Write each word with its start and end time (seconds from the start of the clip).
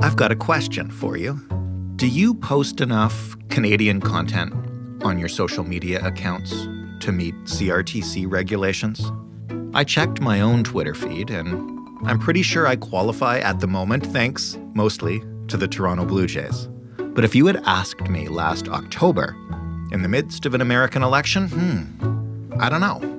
I've 0.00 0.16
got 0.16 0.32
a 0.32 0.36
question 0.36 0.90
for 0.90 1.16
you. 1.16 1.40
Do 1.96 2.06
you 2.06 2.34
post 2.34 2.80
enough 2.80 3.36
Canadian 3.48 4.00
content 4.00 4.52
on 5.04 5.18
your 5.18 5.28
social 5.28 5.64
media 5.64 6.04
accounts 6.04 6.50
to 7.00 7.12
meet 7.12 7.34
CRTC 7.44 8.30
regulations? 8.30 9.10
I 9.74 9.84
checked 9.84 10.20
my 10.20 10.40
own 10.40 10.64
Twitter 10.64 10.94
feed, 10.94 11.30
and 11.30 11.78
I'm 12.06 12.18
pretty 12.18 12.42
sure 12.42 12.66
I 12.66 12.76
qualify 12.76 13.38
at 13.38 13.60
the 13.60 13.66
moment, 13.66 14.04
thanks 14.06 14.58
mostly 14.74 15.22
to 15.48 15.56
the 15.56 15.68
Toronto 15.68 16.04
Blue 16.04 16.26
Jays. 16.26 16.68
But 16.98 17.24
if 17.24 17.34
you 17.34 17.46
had 17.46 17.62
asked 17.64 18.08
me 18.08 18.28
last 18.28 18.68
October, 18.68 19.36
in 19.92 20.02
the 20.02 20.08
midst 20.08 20.46
of 20.46 20.54
an 20.54 20.60
American 20.60 21.02
election, 21.02 21.48
hmm, 21.48 22.60
I 22.60 22.68
don't 22.68 22.80
know. 22.80 23.11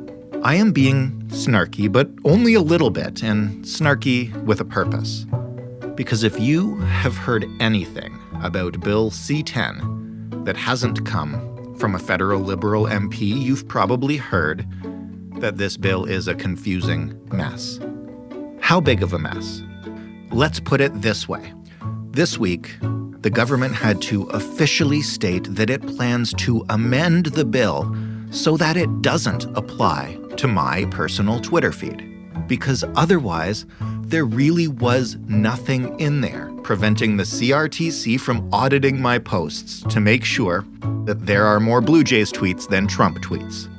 I 0.46 0.56
am 0.56 0.74
being 0.74 1.24
snarky, 1.30 1.90
but 1.90 2.10
only 2.26 2.54
a 2.54 2.62
little 2.62 2.90
bit, 2.90 3.24
and 3.24 3.64
snarky 3.64 4.30
with 4.44 4.60
a 4.60 4.66
purpose. 4.66 5.26
Because 5.96 6.26
if 6.26 6.38
you 6.38 6.76
have 6.80 7.16
heard 7.16 7.46
anything 7.62 8.20
about 8.42 8.82
Bill 8.82 9.10
C 9.10 9.42
10 9.42 10.44
that 10.44 10.58
hasn't 10.58 11.06
come 11.06 11.76
from 11.78 11.96
a 11.96 12.00
federal 12.00 12.42
Liberal 12.42 12.88
MP, 12.88 13.20
you've 13.22 13.70
probably 13.70 14.18
heard 14.18 14.68
that 15.40 15.56
this 15.56 15.78
bill 15.78 16.04
is 16.04 16.28
a 16.28 16.36
confusing 16.36 17.18
mess. 17.32 17.80
How 18.60 18.82
big 18.82 19.02
of 19.02 19.14
a 19.14 19.20
mess? 19.20 19.62
Let's 20.30 20.60
put 20.60 20.82
it 20.82 21.02
this 21.02 21.26
way. 21.26 21.54
This 22.12 22.38
week, 22.38 22.76
the 23.22 23.30
government 23.30 23.76
had 23.76 24.02
to 24.04 24.24
officially 24.24 25.04
state 25.04 25.56
that 25.56 25.70
it 25.70 25.88
plans 25.96 26.34
to 26.40 26.66
amend 26.68 27.28
the 27.28 27.46
bill 27.46 27.96
so 28.30 28.58
that 28.58 28.76
it 28.76 29.02
doesn't 29.02 29.46
apply 29.56 30.18
to 30.38 30.48
my 30.48 30.86
personal 30.86 31.40
Twitter 31.40 31.72
feed. 31.72 32.10
Because 32.48 32.84
otherwise, 32.96 33.66
there 34.02 34.26
really 34.26 34.68
was 34.68 35.16
nothing 35.28 36.00
in 36.00 36.22
there 36.22 36.52
preventing 36.64 37.18
the 37.18 37.24
CRTC 37.24 38.20
from 38.20 38.48
auditing 38.54 39.02
my 39.02 39.20
posts 39.20 39.82
to 39.90 40.00
make 40.00 40.24
sure 40.24 40.66
that 41.06 41.26
there 41.26 41.46
are 41.46 41.60
more 41.60 41.82
Blue 41.82 42.04
Jays 42.04 42.32
tweets 42.32 42.68
than 42.68 42.88
Trump 42.88 43.20
tweets. 43.20 43.70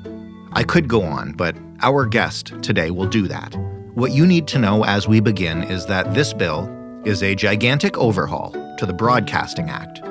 I 0.52 0.62
could 0.62 0.88
go 0.88 1.02
on, 1.02 1.32
but 1.32 1.56
our 1.82 2.06
guest 2.06 2.52
today 2.62 2.90
will 2.90 3.06
do 3.06 3.26
that. 3.28 3.54
What 3.94 4.12
you 4.12 4.26
need 4.26 4.46
to 4.48 4.58
know 4.58 4.84
as 4.84 5.08
we 5.08 5.20
begin 5.20 5.62
is 5.64 5.86
that 5.86 6.14
this 6.14 6.32
bill 6.32 6.70
is 7.04 7.22
a 7.22 7.34
gigantic 7.34 7.96
overhaul 7.96 8.50
to 8.78 8.86
the 8.86 8.92
Broadcasting 8.92 9.70
Act 9.70 10.02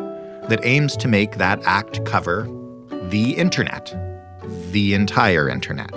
that 0.50 0.64
aims 0.64 0.98
to 0.98 1.08
make 1.08 1.38
that 1.38 1.62
act 1.66 2.04
cover 2.06 2.50
the 3.10 3.32
internet, 3.32 3.94
the 4.72 4.94
entire 4.94 5.50
internet. 5.50 5.92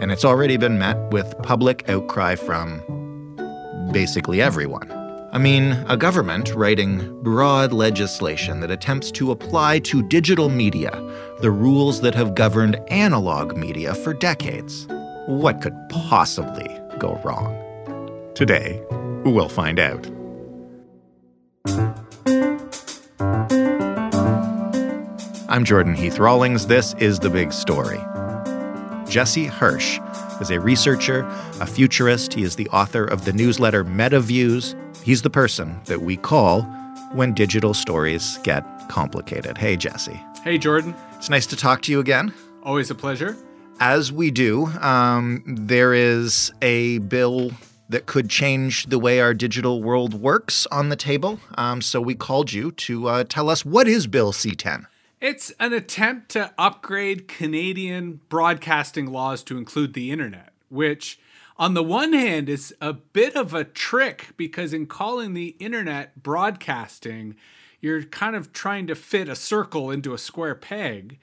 And 0.00 0.10
it's 0.10 0.24
already 0.24 0.56
been 0.56 0.78
met 0.78 0.96
with 1.12 1.36
public 1.42 1.86
outcry 1.90 2.34
from 2.34 2.80
basically 3.92 4.40
everyone. 4.40 4.90
I 5.30 5.36
mean, 5.36 5.72
a 5.88 5.96
government 5.96 6.54
writing 6.54 7.22
broad 7.22 7.74
legislation 7.74 8.60
that 8.60 8.70
attempts 8.70 9.10
to 9.12 9.30
apply 9.30 9.80
to 9.80 10.02
digital 10.08 10.48
media 10.48 10.90
the 11.40 11.50
rules 11.50 12.00
that 12.00 12.14
have 12.14 12.34
governed 12.34 12.80
analog 12.88 13.58
media 13.58 13.94
for 13.94 14.14
decades. 14.14 14.88
What 15.26 15.60
could 15.60 15.76
possibly 15.90 16.68
go 16.98 17.20
wrong? 17.22 17.54
Today, 18.34 18.82
we'll 19.24 19.50
find 19.50 19.78
out. 19.78 20.06
I'm 25.50 25.64
Jordan 25.64 25.94
Heath 25.94 26.18
Rawlings. 26.18 26.68
This 26.68 26.94
is 26.94 27.18
The 27.18 27.28
Big 27.28 27.52
Story. 27.52 28.00
Jesse 29.10 29.46
Hirsch 29.46 29.98
is 30.40 30.52
a 30.52 30.60
researcher, 30.60 31.26
a 31.60 31.66
futurist. 31.66 32.32
He 32.32 32.44
is 32.44 32.54
the 32.54 32.68
author 32.68 33.04
of 33.04 33.24
the 33.24 33.32
newsletter 33.32 33.84
MetaViews. 33.84 34.76
He's 35.02 35.22
the 35.22 35.28
person 35.28 35.80
that 35.86 36.02
we 36.02 36.16
call 36.16 36.62
when 37.12 37.34
digital 37.34 37.74
stories 37.74 38.38
get 38.44 38.64
complicated. 38.88 39.58
Hey, 39.58 39.76
Jesse. 39.76 40.20
Hey, 40.44 40.58
Jordan. 40.58 40.94
It's 41.16 41.28
nice 41.28 41.46
to 41.46 41.56
talk 41.56 41.82
to 41.82 41.92
you 41.92 41.98
again. 41.98 42.32
Always 42.62 42.88
a 42.92 42.94
pleasure. 42.94 43.36
As 43.80 44.12
we 44.12 44.30
do, 44.30 44.66
um, 44.80 45.42
there 45.44 45.92
is 45.92 46.52
a 46.62 46.98
bill 46.98 47.50
that 47.88 48.06
could 48.06 48.30
change 48.30 48.86
the 48.86 48.98
way 49.00 49.18
our 49.18 49.34
digital 49.34 49.82
world 49.82 50.14
works 50.14 50.66
on 50.66 50.88
the 50.88 50.94
table. 50.94 51.40
Um, 51.56 51.82
so 51.82 52.00
we 52.00 52.14
called 52.14 52.52
you 52.52 52.70
to 52.72 53.08
uh, 53.08 53.24
tell 53.28 53.50
us 53.50 53.64
what 53.64 53.88
is 53.88 54.06
Bill 54.06 54.30
C 54.30 54.52
10? 54.52 54.86
It's 55.20 55.50
an 55.60 55.74
attempt 55.74 56.30
to 56.30 56.54
upgrade 56.56 57.28
Canadian 57.28 58.22
broadcasting 58.30 59.12
laws 59.12 59.42
to 59.42 59.58
include 59.58 59.92
the 59.92 60.10
internet, 60.10 60.54
which, 60.70 61.20
on 61.58 61.74
the 61.74 61.82
one 61.82 62.14
hand, 62.14 62.48
is 62.48 62.74
a 62.80 62.94
bit 62.94 63.36
of 63.36 63.52
a 63.52 63.64
trick 63.64 64.28
because 64.38 64.72
in 64.72 64.86
calling 64.86 65.34
the 65.34 65.56
internet 65.58 66.22
broadcasting, 66.22 67.36
you're 67.82 68.04
kind 68.04 68.34
of 68.34 68.54
trying 68.54 68.86
to 68.86 68.94
fit 68.94 69.28
a 69.28 69.36
circle 69.36 69.90
into 69.90 70.14
a 70.14 70.18
square 70.18 70.54
peg. 70.54 71.18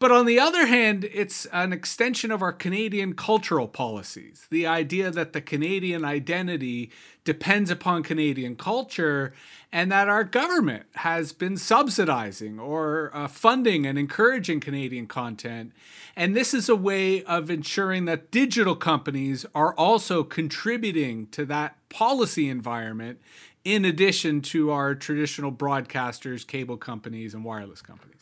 But 0.00 0.10
on 0.10 0.26
the 0.26 0.40
other 0.40 0.66
hand, 0.66 1.08
it's 1.12 1.46
an 1.46 1.72
extension 1.72 2.30
of 2.30 2.42
our 2.42 2.52
Canadian 2.52 3.14
cultural 3.14 3.68
policies. 3.68 4.46
The 4.50 4.66
idea 4.66 5.10
that 5.10 5.32
the 5.32 5.40
Canadian 5.40 6.04
identity 6.04 6.90
depends 7.22 7.70
upon 7.70 8.02
Canadian 8.02 8.56
culture 8.56 9.32
and 9.72 9.90
that 9.92 10.08
our 10.08 10.24
government 10.24 10.86
has 10.96 11.32
been 11.32 11.56
subsidizing 11.56 12.58
or 12.58 13.10
uh, 13.14 13.28
funding 13.28 13.86
and 13.86 13.98
encouraging 13.98 14.60
Canadian 14.60 15.06
content. 15.06 15.72
And 16.16 16.36
this 16.36 16.52
is 16.52 16.68
a 16.68 16.76
way 16.76 17.22
of 17.24 17.48
ensuring 17.48 18.04
that 18.04 18.30
digital 18.30 18.76
companies 18.76 19.46
are 19.54 19.74
also 19.74 20.22
contributing 20.22 21.28
to 21.28 21.46
that 21.46 21.76
policy 21.88 22.48
environment 22.48 23.20
in 23.64 23.84
addition 23.84 24.42
to 24.42 24.70
our 24.70 24.94
traditional 24.94 25.50
broadcasters, 25.50 26.46
cable 26.46 26.76
companies, 26.76 27.32
and 27.32 27.44
wireless 27.44 27.80
companies. 27.80 28.13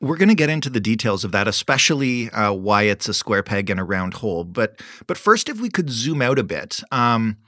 We're 0.00 0.16
going 0.16 0.28
to 0.28 0.34
get 0.34 0.48
into 0.48 0.70
the 0.70 0.80
details 0.80 1.24
of 1.24 1.32
that, 1.32 1.48
especially 1.48 2.30
uh, 2.30 2.52
why 2.52 2.82
it's 2.82 3.08
a 3.08 3.14
square 3.14 3.42
peg 3.42 3.68
in 3.68 3.78
a 3.78 3.84
round 3.84 4.14
hole. 4.14 4.44
But 4.44 4.80
but 5.06 5.18
first, 5.18 5.48
if 5.48 5.60
we 5.60 5.70
could 5.70 5.90
zoom 5.90 6.22
out 6.22 6.38
a 6.38 6.44
bit, 6.44 6.80
um, 6.92 7.38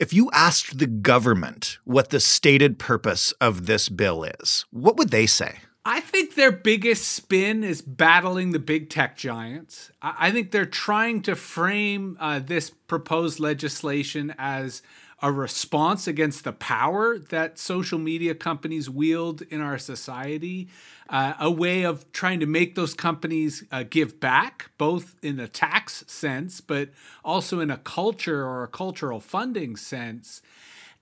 if 0.00 0.12
you 0.12 0.28
asked 0.32 0.78
the 0.78 0.86
government 0.86 1.78
what 1.84 2.10
the 2.10 2.18
stated 2.18 2.78
purpose 2.78 3.32
of 3.40 3.66
this 3.66 3.88
bill 3.88 4.24
is, 4.24 4.64
what 4.70 4.96
would 4.96 5.10
they 5.10 5.26
say? 5.26 5.60
I 5.84 6.00
think 6.00 6.34
their 6.34 6.52
biggest 6.52 7.08
spin 7.08 7.64
is 7.64 7.80
battling 7.80 8.50
the 8.50 8.58
big 8.58 8.90
tech 8.90 9.16
giants. 9.16 9.90
I 10.02 10.30
think 10.30 10.50
they're 10.50 10.66
trying 10.66 11.22
to 11.22 11.34
frame 11.34 12.18
uh, 12.20 12.38
this 12.38 12.68
proposed 12.70 13.40
legislation 13.40 14.34
as 14.36 14.82
a 15.22 15.30
response 15.30 16.06
against 16.06 16.44
the 16.44 16.52
power 16.52 17.18
that 17.18 17.58
social 17.58 17.98
media 17.98 18.34
companies 18.34 18.88
wield 18.88 19.42
in 19.42 19.60
our 19.60 19.78
society, 19.78 20.68
uh, 21.10 21.34
a 21.38 21.50
way 21.50 21.82
of 21.82 22.10
trying 22.12 22.40
to 22.40 22.46
make 22.46 22.74
those 22.74 22.94
companies 22.94 23.64
uh, 23.70 23.84
give 23.88 24.18
back, 24.18 24.70
both 24.78 25.16
in 25.22 25.38
a 25.38 25.48
tax 25.48 26.04
sense, 26.06 26.60
but 26.60 26.88
also 27.24 27.60
in 27.60 27.70
a 27.70 27.76
culture 27.76 28.44
or 28.44 28.62
a 28.62 28.68
cultural 28.68 29.20
funding 29.20 29.76
sense, 29.76 30.40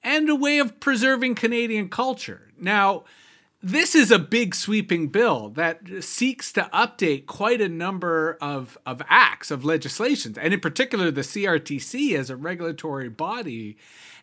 and 0.03 0.29
a 0.29 0.35
way 0.35 0.59
of 0.59 0.81
preserving 0.81 1.35
Canadian 1.35 1.89
culture. 1.89 2.49
Now, 2.59 3.05
this 3.61 3.97
is 3.97 4.13
a 4.13 4.21
big 4.21 4.55
sweeping 4.55 5.09
bill 5.09 5.49
that 5.51 5.81
seeks 6.01 6.53
to 6.53 6.71
update 6.73 7.27
quite 7.27 7.61
a 7.61 7.69
number 7.69 8.39
of, 8.41 8.79
of 8.87 9.03
acts, 9.09 9.51
of 9.51 9.65
legislations, 9.65 10.39
and 10.39 10.55
in 10.55 10.61
particular 10.61 11.11
the 11.11 11.23
CRTC 11.23 12.17
as 12.17 12.31
a 12.31 12.37
regulatory 12.37 13.09
body. 13.09 13.77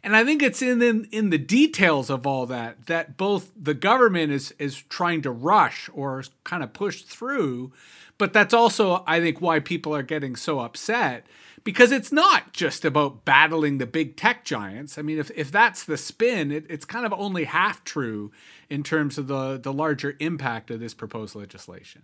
And 0.03 0.15
I 0.15 0.23
think 0.23 0.41
it's 0.41 0.61
in, 0.61 0.81
in 0.81 1.05
in 1.11 1.31
the 1.31 1.37
details 1.37 2.09
of 2.09 2.25
all 2.25 2.45
that 2.45 2.85
that 2.85 3.17
both 3.17 3.51
the 3.59 3.73
government 3.73 4.31
is 4.31 4.53
is 4.57 4.83
trying 4.83 5.21
to 5.23 5.31
rush 5.31 5.89
or 5.93 6.23
kind 6.43 6.63
of 6.63 6.71
push 6.73 7.01
through, 7.01 7.73
but 8.17 8.31
that's 8.31 8.53
also 8.53 9.03
I 9.05 9.19
think 9.19 9.41
why 9.41 9.59
people 9.59 9.93
are 9.93 10.03
getting 10.03 10.35
so 10.35 10.59
upset 10.59 11.25
because 11.65 11.91
it's 11.91 12.11
not 12.11 12.53
just 12.53 12.85
about 12.85 13.25
battling 13.25 13.79
the 13.79 13.87
big 13.87 14.15
tech 14.15 14.45
giants. 14.45 14.97
I 14.97 15.01
mean, 15.01 15.17
if, 15.17 15.29
if 15.35 15.51
that's 15.51 15.83
the 15.83 15.97
spin, 15.97 16.51
it, 16.51 16.65
it's 16.69 16.85
kind 16.85 17.05
of 17.05 17.11
only 17.11 17.43
half 17.43 17.83
true 17.83 18.31
in 18.69 18.83
terms 18.83 19.17
of 19.17 19.27
the, 19.27 19.57
the 19.57 19.73
larger 19.73 20.15
impact 20.19 20.71
of 20.71 20.79
this 20.79 20.93
proposed 20.93 21.35
legislation. 21.35 22.03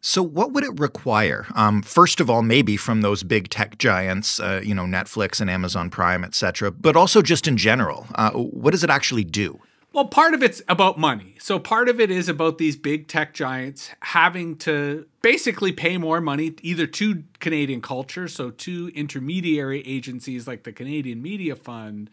So, 0.00 0.22
what 0.22 0.52
would 0.52 0.64
it 0.64 0.80
require? 0.80 1.46
Um, 1.54 1.82
first 1.82 2.20
of 2.20 2.28
all, 2.30 2.42
maybe 2.42 2.76
from 2.76 3.02
those 3.02 3.22
big 3.22 3.50
tech 3.50 3.78
giants, 3.78 4.40
uh, 4.40 4.60
you 4.64 4.74
know, 4.74 4.84
Netflix 4.84 5.40
and 5.40 5.48
Amazon 5.48 5.90
Prime, 5.90 6.24
et 6.24 6.34
cetera, 6.34 6.72
but 6.72 6.96
also 6.96 7.22
just 7.22 7.46
in 7.46 7.56
general. 7.56 8.06
Uh, 8.16 8.30
what 8.32 8.72
does 8.72 8.82
it 8.82 8.90
actually 8.90 9.22
do? 9.22 9.60
Well, 9.92 10.06
part 10.06 10.32
of 10.32 10.42
it's 10.42 10.62
about 10.70 10.98
money. 10.98 11.34
So 11.38 11.58
part 11.58 11.90
of 11.90 12.00
it 12.00 12.10
is 12.10 12.26
about 12.26 12.56
these 12.56 12.76
big 12.76 13.08
tech 13.08 13.34
giants 13.34 13.90
having 14.00 14.56
to 14.58 15.06
basically 15.20 15.70
pay 15.70 15.98
more 15.98 16.20
money 16.20 16.54
either 16.62 16.86
to 16.86 17.24
Canadian 17.40 17.82
culture, 17.82 18.26
so 18.26 18.50
to 18.50 18.90
intermediary 18.94 19.86
agencies 19.86 20.46
like 20.46 20.62
the 20.62 20.72
Canadian 20.72 21.20
Media 21.20 21.54
Fund, 21.54 22.08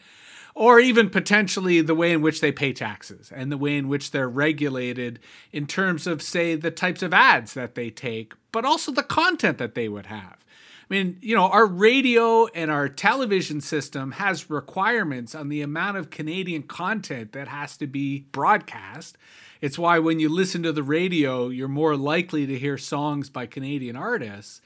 or 0.55 0.81
even 0.81 1.09
potentially 1.09 1.79
the 1.79 1.95
way 1.95 2.11
in 2.11 2.21
which 2.21 2.41
they 2.41 2.51
pay 2.51 2.73
taxes 2.73 3.31
and 3.33 3.49
the 3.49 3.57
way 3.57 3.77
in 3.77 3.87
which 3.87 4.11
they're 4.11 4.27
regulated 4.27 5.19
in 5.53 5.65
terms 5.65 6.05
of, 6.05 6.21
say, 6.21 6.55
the 6.55 6.71
types 6.71 7.01
of 7.01 7.13
ads 7.13 7.53
that 7.53 7.75
they 7.75 7.89
take, 7.89 8.33
but 8.51 8.65
also 8.65 8.91
the 8.91 9.03
content 9.03 9.57
that 9.57 9.73
they 9.73 9.87
would 9.87 10.07
have. 10.07 10.35
I 10.89 10.93
mean, 10.95 11.17
you 11.21 11.35
know, 11.35 11.47
our 11.47 11.67
radio 11.67 12.47
and 12.47 12.71
our 12.71 12.89
television 12.89 13.61
system 13.61 14.13
has 14.13 14.49
requirements 14.49 15.35
on 15.35 15.49
the 15.49 15.61
amount 15.61 15.97
of 15.97 16.09
Canadian 16.09 16.63
content 16.63 17.31
that 17.33 17.47
has 17.47 17.77
to 17.77 17.85
be 17.87 18.25
broadcast. 18.31 19.15
It's 19.61 19.77
why 19.77 19.99
when 19.99 20.19
you 20.19 20.29
listen 20.29 20.63
to 20.63 20.71
the 20.71 20.81
radio, 20.81 21.49
you're 21.49 21.67
more 21.67 21.95
likely 21.95 22.47
to 22.47 22.57
hear 22.57 22.77
songs 22.77 23.29
by 23.29 23.45
Canadian 23.45 23.95
artists. 23.95 24.61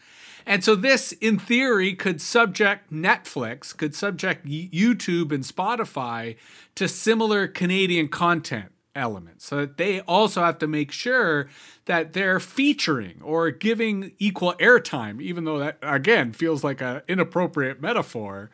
And 0.45 0.63
so 0.63 0.75
this, 0.75 1.11
in 1.13 1.39
theory, 1.39 1.93
could 1.93 2.21
subject 2.21 2.91
Netflix, 2.91 3.75
could 3.75 3.95
subject 3.95 4.45
YouTube 4.45 5.31
and 5.31 5.43
Spotify 5.43 6.35
to 6.75 6.87
similar 6.87 7.47
Canadian 7.47 8.07
content 8.07 8.72
elements 8.95 9.45
so 9.45 9.57
that 9.57 9.77
they 9.77 10.01
also 10.01 10.43
have 10.43 10.59
to 10.59 10.67
make 10.67 10.91
sure 10.91 11.49
that 11.85 12.13
they're 12.13 12.39
featuring 12.39 13.19
or 13.23 13.49
giving 13.51 14.11
equal 14.19 14.53
airtime 14.53 15.21
even 15.21 15.45
though 15.45 15.59
that 15.59 15.77
again 15.81 16.31
feels 16.31 16.63
like 16.63 16.81
an 16.81 17.01
inappropriate 17.07 17.81
metaphor. 17.81 18.49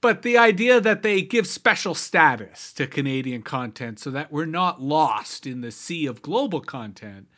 But 0.00 0.22
the 0.22 0.36
idea 0.36 0.80
that 0.80 1.02
they 1.02 1.22
give 1.22 1.46
special 1.46 1.94
status 1.94 2.72
to 2.72 2.88
Canadian 2.88 3.42
content 3.42 4.00
so 4.00 4.10
that 4.10 4.32
we're 4.32 4.46
not 4.46 4.82
lost 4.82 5.46
in 5.46 5.60
the 5.60 5.70
sea 5.70 6.06
of 6.06 6.22
global 6.22 6.60
content. 6.60 7.28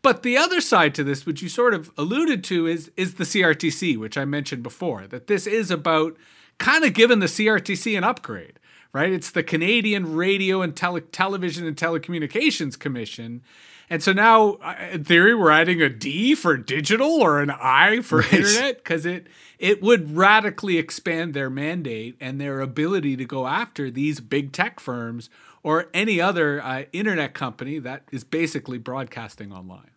But 0.00 0.22
the 0.22 0.38
other 0.38 0.60
side 0.60 0.94
to 0.94 1.04
this, 1.04 1.26
which 1.26 1.42
you 1.42 1.48
sort 1.48 1.74
of 1.74 1.90
alluded 1.98 2.42
to, 2.44 2.66
is 2.66 2.90
is 2.96 3.14
the 3.14 3.24
CRTC, 3.24 3.98
which 3.98 4.16
I 4.16 4.24
mentioned 4.24 4.62
before. 4.62 5.06
That 5.06 5.26
this 5.26 5.46
is 5.46 5.70
about 5.70 6.16
kind 6.58 6.84
of 6.84 6.94
giving 6.94 7.18
the 7.18 7.26
CRTC 7.26 7.96
an 7.98 8.04
upgrade, 8.04 8.58
right? 8.96 9.12
It's 9.12 9.30
the 9.30 9.42
Canadian 9.42 10.14
Radio 10.14 10.62
and 10.62 10.74
Tele- 10.74 11.02
Television 11.02 11.66
and 11.66 11.76
Telecommunications 11.76 12.78
Commission. 12.78 13.42
And 13.90 14.02
so 14.02 14.14
now, 14.14 14.54
in 14.90 15.04
theory, 15.04 15.34
we're 15.34 15.50
adding 15.50 15.82
a 15.82 15.90
D 15.90 16.34
for 16.34 16.56
digital 16.56 17.20
or 17.20 17.40
an 17.40 17.50
I 17.50 18.00
for 18.00 18.20
right. 18.20 18.32
internet 18.32 18.78
because 18.78 19.04
it 19.04 19.26
it 19.58 19.82
would 19.82 20.16
radically 20.16 20.78
expand 20.78 21.34
their 21.34 21.50
mandate 21.50 22.16
and 22.22 22.40
their 22.40 22.62
ability 22.62 23.18
to 23.18 23.26
go 23.26 23.46
after 23.46 23.90
these 23.90 24.20
big 24.20 24.52
tech 24.52 24.80
firms 24.80 25.28
or 25.62 25.90
any 25.92 26.18
other 26.18 26.62
uh, 26.62 26.84
internet 26.94 27.34
company 27.34 27.78
that 27.78 28.04
is 28.10 28.24
basically 28.24 28.78
broadcasting 28.78 29.52
online. 29.52 29.90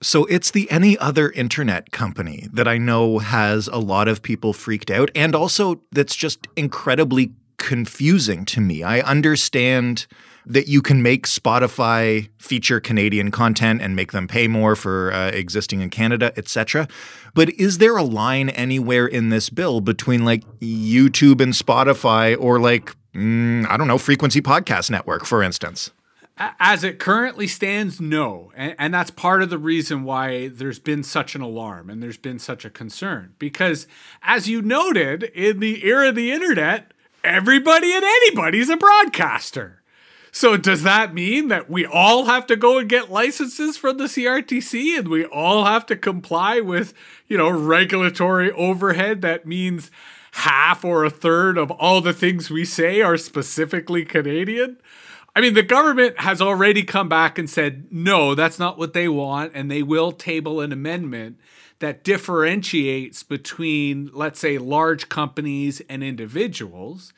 So 0.00 0.24
it's 0.26 0.50
the 0.50 0.70
any 0.70 0.96
other 0.96 1.30
internet 1.30 1.90
company 1.90 2.48
that 2.54 2.66
I 2.66 2.78
know 2.78 3.18
has 3.18 3.68
a 3.68 3.78
lot 3.78 4.08
of 4.08 4.22
people 4.22 4.54
freaked 4.54 4.90
out 4.90 5.10
and 5.14 5.34
also 5.34 5.82
that's 5.92 6.16
just 6.16 6.48
incredibly 6.56 7.32
confusing 7.58 8.44
to 8.46 8.60
me. 8.60 8.82
I 8.82 9.00
understand 9.00 10.06
that 10.46 10.68
you 10.68 10.80
can 10.80 11.02
make 11.02 11.26
Spotify 11.26 12.28
feature 12.38 12.78
Canadian 12.78 13.32
content 13.32 13.82
and 13.82 13.96
make 13.96 14.12
them 14.12 14.28
pay 14.28 14.46
more 14.46 14.76
for 14.76 15.12
uh, 15.12 15.28
existing 15.28 15.80
in 15.80 15.90
Canada, 15.90 16.32
etc. 16.36 16.86
But 17.34 17.50
is 17.54 17.78
there 17.78 17.96
a 17.96 18.04
line 18.04 18.50
anywhere 18.50 19.06
in 19.06 19.30
this 19.30 19.50
bill 19.50 19.80
between 19.80 20.24
like 20.24 20.44
YouTube 20.60 21.40
and 21.40 21.52
Spotify 21.52 22.36
or 22.40 22.60
like 22.60 22.94
mm, 23.12 23.68
I 23.68 23.76
don't 23.76 23.88
know, 23.88 23.98
Frequency 23.98 24.40
Podcast 24.40 24.90
Network, 24.90 25.24
for 25.24 25.42
instance? 25.42 25.90
As 26.38 26.84
it 26.84 26.98
currently 26.98 27.46
stands, 27.46 27.98
no. 27.98 28.52
And, 28.54 28.74
and, 28.78 28.92
that's 28.92 29.10
part 29.10 29.42
of 29.42 29.48
the 29.48 29.56
reason 29.56 30.04
why 30.04 30.48
there's 30.48 30.78
been 30.78 31.02
such 31.02 31.34
an 31.34 31.40
alarm 31.40 31.88
and 31.88 32.02
there's 32.02 32.18
been 32.18 32.38
such 32.38 32.66
a 32.66 32.70
concern. 32.70 33.32
Because, 33.38 33.86
as 34.22 34.46
you 34.46 34.60
noted, 34.60 35.22
in 35.22 35.60
the 35.60 35.82
era 35.86 36.10
of 36.10 36.14
the 36.14 36.32
internet, 36.32 36.92
everybody 37.26 37.92
and 37.92 38.04
anybody's 38.04 38.70
a 38.70 38.76
broadcaster. 38.76 39.82
So, 40.30 40.56
does 40.56 40.82
that 40.82 41.14
mean 41.14 41.48
that 41.48 41.70
we 41.70 41.86
all 41.86 42.26
have 42.26 42.46
to 42.48 42.56
go 42.56 42.78
and 42.78 42.88
get 42.88 43.10
licenses 43.10 43.78
from 43.78 43.96
the 43.96 44.04
CRTC 44.04 44.98
and 44.98 45.08
we 45.08 45.24
all 45.24 45.64
have 45.64 45.86
to 45.86 45.96
comply 45.96 46.60
with, 46.60 46.92
you 47.26 47.38
know, 47.38 47.48
regulatory 47.48 48.52
overhead 48.52 49.22
that 49.22 49.46
means 49.46 49.90
half 50.32 50.84
or 50.84 51.04
a 51.04 51.10
third 51.10 51.56
of 51.56 51.70
all 51.70 52.02
the 52.02 52.12
things 52.12 52.50
we 52.50 52.66
say 52.66 53.00
are 53.00 53.16
specifically 53.16 54.04
Canadian? 54.04 54.76
I 55.34 55.40
mean, 55.40 55.54
the 55.54 55.62
government 55.62 56.20
has 56.20 56.42
already 56.42 56.82
come 56.82 57.08
back 57.08 57.38
and 57.38 57.48
said, 57.48 57.86
no, 57.90 58.34
that's 58.34 58.58
not 58.58 58.78
what 58.78 58.92
they 58.92 59.08
want. 59.08 59.52
And 59.54 59.70
they 59.70 59.82
will 59.82 60.12
table 60.12 60.60
an 60.60 60.72
amendment 60.72 61.38
that 61.78 62.04
differentiates 62.04 63.22
between, 63.22 64.10
let's 64.12 64.40
say, 64.40 64.56
large 64.58 65.08
companies 65.08 65.82
and 65.88 66.02
individuals. 66.02 67.12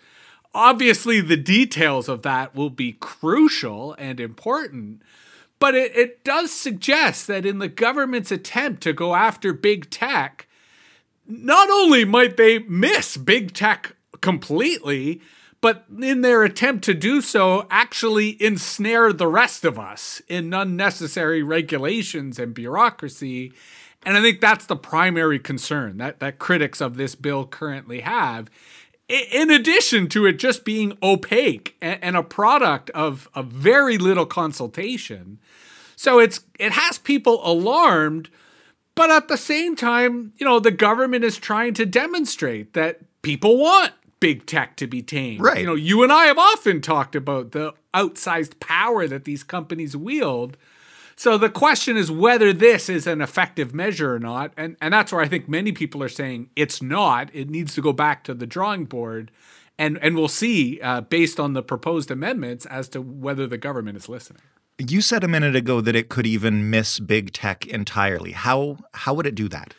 Obviously, 0.59 1.21
the 1.21 1.37
details 1.37 2.09
of 2.09 2.23
that 2.23 2.53
will 2.53 2.69
be 2.69 2.95
crucial 2.95 3.95
and 3.97 4.19
important. 4.19 5.01
But 5.61 5.77
it, 5.77 5.97
it 5.97 6.25
does 6.25 6.51
suggest 6.51 7.29
that 7.29 7.47
in 7.47 7.61
the 7.61 7.69
government's 7.69 8.33
attempt 8.33 8.83
to 8.83 8.93
go 8.93 9.15
after 9.15 9.53
big 9.53 9.89
tech, 9.89 10.49
not 11.29 11.71
only 11.71 12.05
might 12.05 12.37
they 12.37 12.59
miss 12.59 13.17
big 13.17 13.55
tech 13.55 13.95
completely, 14.21 15.21
but 15.61 15.85
in 15.97 16.23
their 16.23 16.43
attempt 16.43 16.83
to 16.87 16.95
do 16.95 17.21
so, 17.21 17.69
actually 17.71 18.37
ensnare 18.43 19.13
the 19.13 19.29
rest 19.29 19.65
of 19.65 19.79
us 19.79 20.21
in 20.27 20.53
unnecessary 20.53 21.41
regulations 21.41 22.37
and 22.37 22.53
bureaucracy. 22.53 23.53
And 24.05 24.17
I 24.17 24.23
think 24.23 24.41
that's 24.41 24.67
the 24.67 24.75
primary 24.75 25.39
concern 25.39 25.99
that, 25.99 26.19
that 26.19 26.41
critics 26.41 26.81
of 26.81 26.97
this 26.97 27.15
bill 27.15 27.47
currently 27.47 28.01
have. 28.01 28.51
In 29.09 29.51
addition 29.51 30.09
to 30.09 30.27
it 30.27 30.39
just 30.39 30.65
being 30.65 30.97
opaque 31.03 31.77
and, 31.81 32.17
a 32.17 32.23
product 32.23 32.91
of, 32.91 33.29
of 33.35 33.47
very 33.47 33.97
little 33.97 34.27
consultation. 34.27 35.39
So 35.97 36.19
it's 36.19 36.41
it 36.59 36.73
has 36.73 36.99
people 36.99 37.41
alarmed 37.43 38.29
but 38.99 39.13
at 39.13 39.29
the 39.29 39.37
same 39.37 39.77
time, 39.77 40.33
you 40.39 40.45
know, 40.45 40.59
the 40.59 40.73
government 40.73 41.23
is 41.23 41.37
trying 41.37 41.73
to 41.75 41.87
demonstrate 41.87 42.73
that 42.73 42.99
people 43.23 43.57
want 43.57 43.93
big 44.19 44.45
tech 44.45 44.75
to 44.79 44.89
be 44.89 45.03
tamed. 45.03 45.41
Right. 45.41 45.61
You 45.61 45.67
know, 45.67 45.77
you 45.77 46.03
and 46.03 46.11
I 46.11 46.25
have 46.25 46.37
often 46.37 46.81
talked 46.81 47.15
about 47.15 47.53
the 47.53 47.75
outsized 47.95 48.59
power 48.59 49.07
that 49.07 49.25
these 49.25 49.45
companies 49.45 49.97
wield. 49.97 50.57
So 51.19 51.37
the 51.37 51.50
question 51.50 51.97
is 51.97 52.12
whether 52.12 52.53
this 52.53 52.88
is 52.88 53.05
an 53.09 53.20
effective 53.20 53.75
measure 53.75 54.15
or 54.15 54.20
not. 54.20 54.53
And 54.56 54.76
and 54.81 54.94
that's 54.94 55.11
where 55.11 55.20
I 55.20 55.26
think 55.26 55.49
many 55.49 55.73
people 55.73 56.00
are 56.00 56.09
saying 56.09 56.50
it's 56.55 56.81
not. 56.81 57.29
It 57.35 57.50
needs 57.50 57.75
to 57.75 57.82
go 57.82 57.93
back 57.93 58.23
to 58.25 58.35
the 58.35 58.47
drawing 58.47 58.85
board. 58.85 59.32
And 59.76 59.99
and 60.00 60.15
we'll 60.15 60.29
see 60.29 60.81
uh, 60.81 61.00
based 61.00 61.41
on 61.41 61.55
the 61.55 61.62
proposed 61.62 62.12
amendments 62.12 62.67
as 62.67 62.88
to 62.91 63.03
whether 63.03 63.49
the 63.49 63.59
government 63.59 63.97
is 63.97 64.09
listening. 64.09 64.43
You 64.79 65.00
said 65.00 65.25
a 65.25 65.29
minute 65.29 65.56
ago 65.56 65.81
that 65.81 65.97
it 65.97 66.09
could 66.09 66.25
even 66.25 66.70
miss 66.70 67.00
big 67.00 67.32
tech 67.32 67.67
entirely. 67.67 68.31
How 68.31 68.79
how 68.94 69.12
would 69.14 69.26
it 69.26 69.35
do 69.35 69.49
that? 69.49 69.75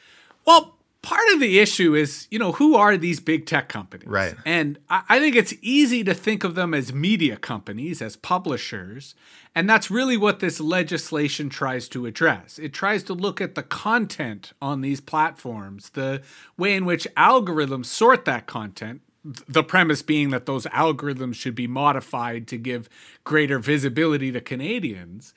Well, 0.46 0.76
part 1.10 1.34
of 1.34 1.40
the 1.40 1.58
issue 1.58 1.96
is, 1.96 2.28
you 2.30 2.38
know, 2.38 2.52
who 2.52 2.76
are 2.76 2.96
these 2.96 3.20
big 3.20 3.48
tech 3.48 3.68
companies? 3.68 4.08
Right. 4.08 4.36
And 4.46 4.78
I, 4.92 5.02
I 5.10 5.20
think 5.20 5.36
it's 5.36 5.56
easy 5.60 6.04
to 6.04 6.14
think 6.14 6.44
of 6.44 6.54
them 6.54 6.72
as 6.72 6.94
media 6.94 7.36
companies, 7.36 8.00
as 8.00 8.16
publishers. 8.16 9.16
And 9.56 9.68
that's 9.68 9.90
really 9.90 10.18
what 10.18 10.40
this 10.40 10.60
legislation 10.60 11.50
tries 11.50 11.90
to 11.90 12.06
address. 12.06 12.60
It 12.60 12.74
tries 12.74 13.02
to 13.06 13.16
look 13.16 13.42
at 13.42 13.56
the 13.56 13.64
content 13.64 14.54
on 14.62 14.82
these 14.82 15.02
platforms, 15.02 15.90
the 15.90 16.22
way 16.58 16.76
in 16.76 16.86
which 16.86 17.08
algorithms 17.18 17.88
sort 17.88 18.26
that 18.26 18.46
content, 18.46 19.02
the 19.48 19.64
premise 19.64 20.04
being 20.04 20.30
that 20.30 20.46
those 20.46 20.68
algorithms 20.68 21.36
should 21.36 21.56
be 21.56 21.66
modified 21.66 22.48
to 22.50 22.58
give 22.60 22.88
greater 23.24 23.58
visibility 23.58 24.32
to 24.32 24.42
Canadians. 24.42 25.34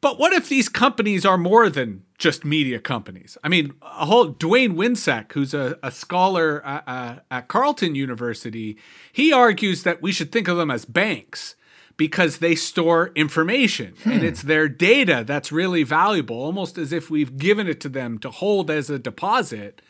But 0.00 0.18
what 0.18 0.32
if 0.32 0.48
these 0.48 0.68
companies 0.68 1.24
are 1.24 1.38
more 1.38 1.68
than 1.70 2.04
just 2.18 2.44
media 2.44 2.78
companies? 2.78 3.38
I 3.42 3.48
mean, 3.48 3.74
a 3.82 4.06
whole 4.06 4.32
Dwayne 4.32 4.74
Winseck, 4.74 5.32
who's 5.32 5.54
a, 5.54 5.78
a 5.82 5.90
scholar 5.90 6.64
uh, 6.66 6.82
uh, 6.86 7.18
at 7.30 7.48
Carleton 7.48 7.94
University, 7.94 8.76
he 9.12 9.32
argues 9.32 9.82
that 9.84 10.02
we 10.02 10.12
should 10.12 10.32
think 10.32 10.48
of 10.48 10.56
them 10.56 10.70
as 10.70 10.84
banks 10.84 11.56
because 11.96 12.38
they 12.38 12.54
store 12.54 13.10
information 13.14 13.94
hmm. 14.02 14.10
and 14.10 14.22
it's 14.22 14.42
their 14.42 14.68
data 14.68 15.24
that's 15.26 15.50
really 15.50 15.82
valuable, 15.82 16.36
almost 16.36 16.76
as 16.76 16.92
if 16.92 17.10
we've 17.10 17.38
given 17.38 17.66
it 17.66 17.80
to 17.80 17.88
them 17.88 18.18
to 18.18 18.30
hold 18.30 18.70
as 18.70 18.90
a 18.90 18.98
deposit. 18.98 19.80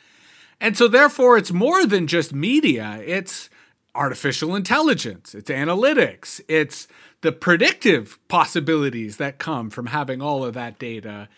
And 0.60 0.76
so, 0.76 0.88
therefore, 0.88 1.36
it's 1.36 1.52
more 1.52 1.84
than 1.84 2.06
just 2.06 2.32
media, 2.32 3.02
it's 3.04 3.50
artificial 3.94 4.54
intelligence, 4.54 5.34
it's 5.34 5.50
analytics, 5.50 6.40
it's 6.48 6.86
the 7.22 7.32
predictive 7.32 8.18
possibilities 8.28 9.16
that 9.16 9.38
come 9.38 9.70
from 9.70 9.86
having 9.86 10.20
all 10.20 10.44
of 10.44 10.54
that 10.54 10.78
data. 10.78 11.28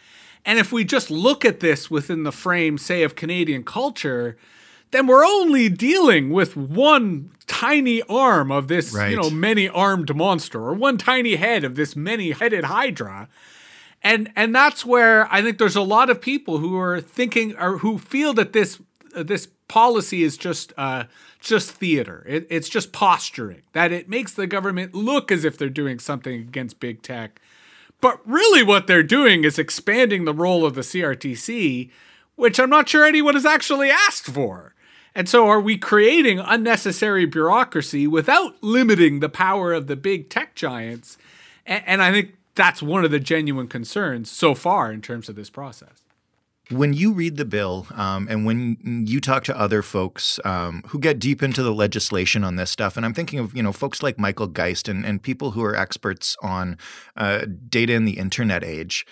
And 0.44 0.58
if 0.58 0.72
we 0.72 0.84
just 0.84 1.10
look 1.10 1.44
at 1.44 1.60
this 1.60 1.90
within 1.90 2.22
the 2.22 2.32
frame, 2.32 2.78
say, 2.78 3.02
of 3.02 3.14
Canadian 3.14 3.64
culture, 3.64 4.36
then 4.90 5.06
we're 5.06 5.24
only 5.24 5.68
dealing 5.68 6.30
with 6.30 6.56
one 6.56 7.30
tiny 7.46 8.02
arm 8.02 8.50
of 8.50 8.68
this, 8.68 8.94
right. 8.94 9.10
you 9.10 9.16
know, 9.16 9.30
many 9.30 9.68
armed 9.68 10.14
monster, 10.14 10.60
or 10.60 10.74
one 10.74 10.98
tiny 10.98 11.36
head 11.36 11.64
of 11.64 11.74
this 11.74 11.94
many 11.94 12.32
headed 12.32 12.64
hydra 12.64 13.28
and 14.02 14.30
and 14.36 14.54
that's 14.54 14.84
where 14.84 15.32
I 15.32 15.42
think 15.42 15.58
there's 15.58 15.76
a 15.76 15.82
lot 15.82 16.10
of 16.10 16.20
people 16.20 16.58
who 16.58 16.78
are 16.78 17.00
thinking 17.00 17.56
or 17.56 17.78
who 17.78 17.98
feel 17.98 18.32
that 18.34 18.52
this 18.52 18.80
uh, 19.14 19.22
this 19.22 19.48
policy 19.66 20.22
is 20.22 20.36
just 20.36 20.72
uh, 20.76 21.04
just 21.38 21.70
theater. 21.70 22.24
It, 22.26 22.46
it's 22.50 22.68
just 22.68 22.92
posturing 22.92 23.62
that 23.72 23.92
it 23.92 24.08
makes 24.08 24.32
the 24.32 24.46
government 24.46 24.94
look 24.94 25.30
as 25.30 25.44
if 25.44 25.56
they're 25.56 25.68
doing 25.68 25.98
something 25.98 26.40
against 26.40 26.80
big 26.80 27.02
tech, 27.02 27.40
but 28.00 28.20
really 28.24 28.62
what 28.62 28.86
they're 28.86 29.02
doing 29.02 29.44
is 29.44 29.58
expanding 29.58 30.24
the 30.24 30.34
role 30.34 30.64
of 30.64 30.74
the 30.74 30.82
CRTC 30.82 31.90
which 32.38 32.60
I'm 32.60 32.70
not 32.70 32.88
sure 32.88 33.04
anyone 33.04 33.34
has 33.34 33.44
actually 33.44 33.90
asked 33.90 34.26
for. 34.26 34.72
And 35.12 35.28
so, 35.28 35.48
are 35.48 35.60
we 35.60 35.76
creating 35.76 36.38
unnecessary 36.38 37.26
bureaucracy 37.26 38.06
without 38.06 38.54
limiting 38.62 39.18
the 39.18 39.28
power 39.28 39.72
of 39.72 39.88
the 39.88 39.96
big 39.96 40.30
tech 40.30 40.54
giants? 40.54 41.18
And, 41.66 42.00
I 42.00 42.12
think 42.12 42.36
that's 42.54 42.80
one 42.80 43.04
of 43.04 43.10
the 43.10 43.18
genuine 43.18 43.66
concerns 43.66 44.30
so 44.30 44.54
far 44.54 44.92
in 44.92 45.02
terms 45.02 45.28
of 45.28 45.34
this 45.34 45.50
process. 45.50 46.02
When 46.70 46.92
you 46.92 47.12
read 47.12 47.36
the 47.36 47.44
bill 47.46 47.86
um, 47.94 48.26
and 48.30 48.44
when 48.44 49.04
you 49.06 49.20
talk 49.20 49.44
to 49.44 49.58
other 49.58 49.82
folks 49.82 50.38
um, 50.44 50.82
who 50.88 50.98
get 50.98 51.18
deep 51.18 51.42
into 51.42 51.62
the 51.62 51.72
legislation 51.72 52.44
on 52.44 52.56
this 52.56 52.70
stuff, 52.70 52.96
and 52.96 53.06
I'm 53.06 53.14
thinking 53.14 53.38
of 53.38 53.56
you 53.56 53.62
know 53.62 53.72
folks 53.72 54.02
like 54.02 54.18
Michael 54.18 54.48
Geist 54.48 54.88
and, 54.88 55.04
and 55.06 55.22
people 55.22 55.52
who 55.52 55.62
are 55.62 55.74
experts 55.74 56.36
on 56.42 56.76
uh, 57.16 57.46
data 57.68 57.94
in 57.94 58.04
the 58.04 58.18
internet 58.18 58.62
age, 58.62 59.06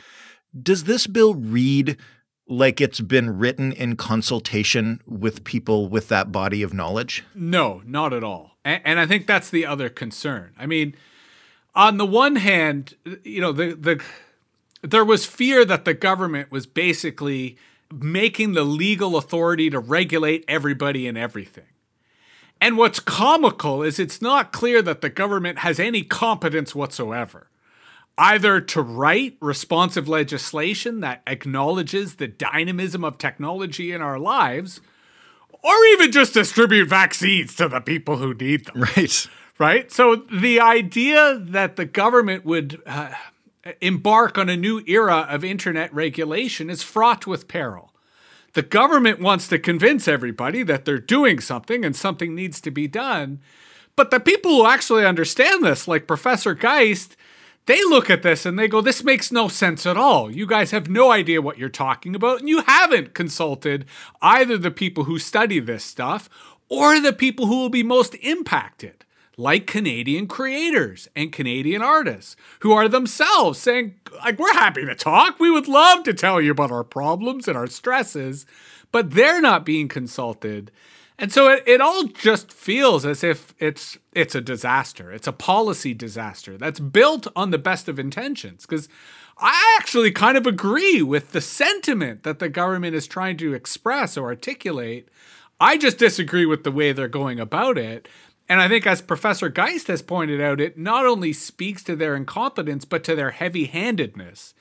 does 0.60 0.84
this 0.84 1.06
bill 1.06 1.34
read 1.34 1.96
like 2.48 2.80
it's 2.80 3.00
been 3.00 3.38
written 3.38 3.72
in 3.72 3.96
consultation 3.96 5.00
with 5.06 5.44
people 5.44 5.88
with 5.88 6.08
that 6.08 6.30
body 6.30 6.62
of 6.62 6.72
knowledge? 6.72 7.25
No, 7.34 7.82
not 7.84 8.12
at 8.12 8.22
all. 8.22 8.52
And, 8.64 8.80
and, 8.84 9.00
I 9.00 9.06
think 9.06 9.26
that's 9.26 9.50
the 9.50 9.66
other 9.66 9.88
concern. 9.88 10.52
I 10.58 10.66
mean, 10.66 10.94
on 11.75 11.96
the 11.98 12.06
one 12.06 12.36
hand, 12.36 12.94
you 13.22 13.40
know, 13.40 13.52
the 13.52 13.75
the 13.75 14.02
there 14.90 15.05
was 15.05 15.26
fear 15.26 15.64
that 15.64 15.85
the 15.85 15.95
government 15.95 16.50
was 16.50 16.66
basically 16.66 17.57
making 17.93 18.52
the 18.52 18.64
legal 18.64 19.16
authority 19.16 19.71
to 19.71 19.78
regulate 19.78 20.45
everybody 20.49 21.07
and 21.07 21.16
everything. 21.16 21.64
And 22.61 22.76
what's 22.76 23.00
comical 23.00 23.83
is 23.83 23.99
it's 23.99 24.23
not 24.23 24.52
clear 24.52 24.81
that 24.83 25.02
the 25.02 25.11
government 25.11 25.59
has 25.59 25.78
any 25.78 26.02
competence 26.02 26.75
whatsoever 26.75 27.49
either 28.19 28.61
to 28.62 28.81
write 28.81 29.37
responsive 29.40 30.09
legislation 30.09 31.00
that 31.00 31.23
acknowledges 31.26 32.14
the 32.14 32.26
dynamism 32.26 33.05
of 33.05 33.19
technology 33.19 33.93
in 33.93 34.00
our 34.00 34.19
lives, 34.19 34.81
or 35.62 35.85
even 35.93 36.11
just 36.11 36.33
distribute 36.33 36.88
vaccines 36.88 37.55
to 37.55 37.69
the 37.69 37.81
people 37.81 38.16
who 38.16 38.33
need 38.35 38.64
them. 38.64 38.83
Right. 38.97 39.28
Right. 39.59 39.90
So 39.90 40.16
the 40.16 40.61
idea 40.61 41.38
that 41.38 41.76
the 41.76 41.87
government 41.87 42.45
would 42.45 42.81
uh, 42.87 43.11
embark 43.80 44.38
on 44.38 44.49
a 44.49 44.56
new 44.56 44.82
era 44.87 45.26
of 45.28 45.44
internet 45.44 45.92
regulation 45.92 46.70
is 46.70 46.82
fraught 46.82 47.26
with 47.26 47.49
peril. 47.49 47.92
The 48.54 48.62
government 48.62 49.20
wants 49.20 49.49
to 49.49 49.58
convince 49.58 50.08
everybody 50.08 50.62
that 50.62 50.85
they're 50.85 50.99
doing 50.99 51.40
something 51.40 51.85
and 51.85 51.94
something 51.94 52.35
needs 52.35 52.61
to 52.62 52.70
be 52.70 52.88
done. 52.88 53.40
But 53.96 54.11
the 54.11 54.20
people 54.20 54.50
who 54.50 54.66
actually 54.66 55.04
understand 55.04 55.64
this, 55.64 55.87
like 55.87 56.06
Professor 56.06 56.54
Geist, 56.54 57.16
they 57.66 57.82
look 57.85 58.08
at 58.08 58.23
this 58.23 58.46
and 58.46 58.58
they 58.58 58.68
go, 58.68 58.80
This 58.80 59.02
makes 59.02 59.32
no 59.32 59.49
sense 59.49 59.87
at 59.87 59.96
all. 59.96 60.30
You 60.30 60.46
guys 60.46 60.70
have 60.70 60.88
no 60.88 61.11
idea 61.11 61.42
what 61.42 61.58
you're 61.58 61.68
talking 61.68 62.14
about, 62.14 62.40
and 62.40 62.49
you 62.49 62.62
haven't 62.62 63.14
consulted 63.14 63.85
either 64.23 64.56
the 64.56 64.70
people 64.70 65.04
who 65.04 65.18
study 65.18 65.58
this 65.58 65.85
stuff 65.85 66.30
or 66.68 67.00
the 67.00 67.12
people 67.12 67.46
who 67.46 67.56
will 67.61 67.68
be 67.68 67.82
most 67.82 68.14
impacted, 68.16 69.04
like 69.37 69.66
Canadian 69.66 70.26
creators 70.26 71.09
and 71.14 71.33
Canadian 71.33 71.83
artists, 71.83 72.37
who 72.61 72.73
are 72.73 72.88
themselves 72.88 73.59
saying, 73.59 73.95
like, 74.25 74.38
we're 74.38 74.52
happy 74.55 74.85
to 74.87 74.95
talk. 74.95 75.38
We 75.38 75.50
would 75.50 75.69
love 75.69 76.05
to 76.05 76.14
tell 76.14 76.40
you 76.40 76.52
about 76.52 76.73
our 76.73 76.85
problems 76.85 77.47
and 77.47 77.57
our 77.57 77.66
stresses, 77.66 78.47
but 78.93 79.11
they're 79.11 79.43
not 79.43 79.66
being 79.66 79.88
consulted. 79.88 80.71
And 81.19 81.33
so 81.33 81.49
it, 81.49 81.64
it 81.66 81.81
all 81.81 82.05
just 82.05 82.52
feels 82.52 83.07
as 83.07 83.25
if 83.25 83.55
it's 83.59 83.99
it's 84.12 84.35
a 84.35 84.40
disaster. 84.40 85.12
It's 85.12 85.26
a 85.26 85.33
policy 85.33 85.95
disaster 85.95 86.59
that's 86.59 86.81
built 86.81 87.26
on 87.35 87.50
the 87.50 87.59
best 87.59 87.88
of 87.88 87.99
intentions. 87.99 88.66
Because 88.66 88.88
I 89.38 89.76
actually 89.78 90.11
kind 90.11 90.37
of 90.37 90.47
agree 90.47 91.02
with 91.02 91.33
the 91.33 91.40
sentiment 91.40 92.23
that 92.23 92.38
the 92.38 92.49
government 92.49 92.95
is 92.95 93.07
trying 93.07 93.37
to 93.38 93.55
express 93.55 94.16
or 94.16 94.26
articulate. 94.26 95.09
I 95.59 95.78
just 95.78 95.97
disagree 95.99 96.45
with 96.45 96.64
the 96.64 96.73
way 96.73 96.93
they're 96.93 97.09
going 97.09 97.40
about 97.40 97.78
it. 97.78 98.09
And 98.48 98.60
I 98.60 98.68
think, 98.68 98.86
as 98.86 99.02
Professor 99.02 99.48
Geist 99.48 99.88
has 99.88 100.02
pointed 100.02 100.40
out, 100.40 100.60
it 100.60 100.78
not 100.78 101.04
only 101.04 101.32
speaks 101.32 101.82
to 101.84 101.96
their 101.96 102.14
incompetence, 102.14 102.84
but 102.84 103.02
to 103.04 103.16
their 103.16 103.32
heavy 103.32 103.64
handedness 103.64 104.54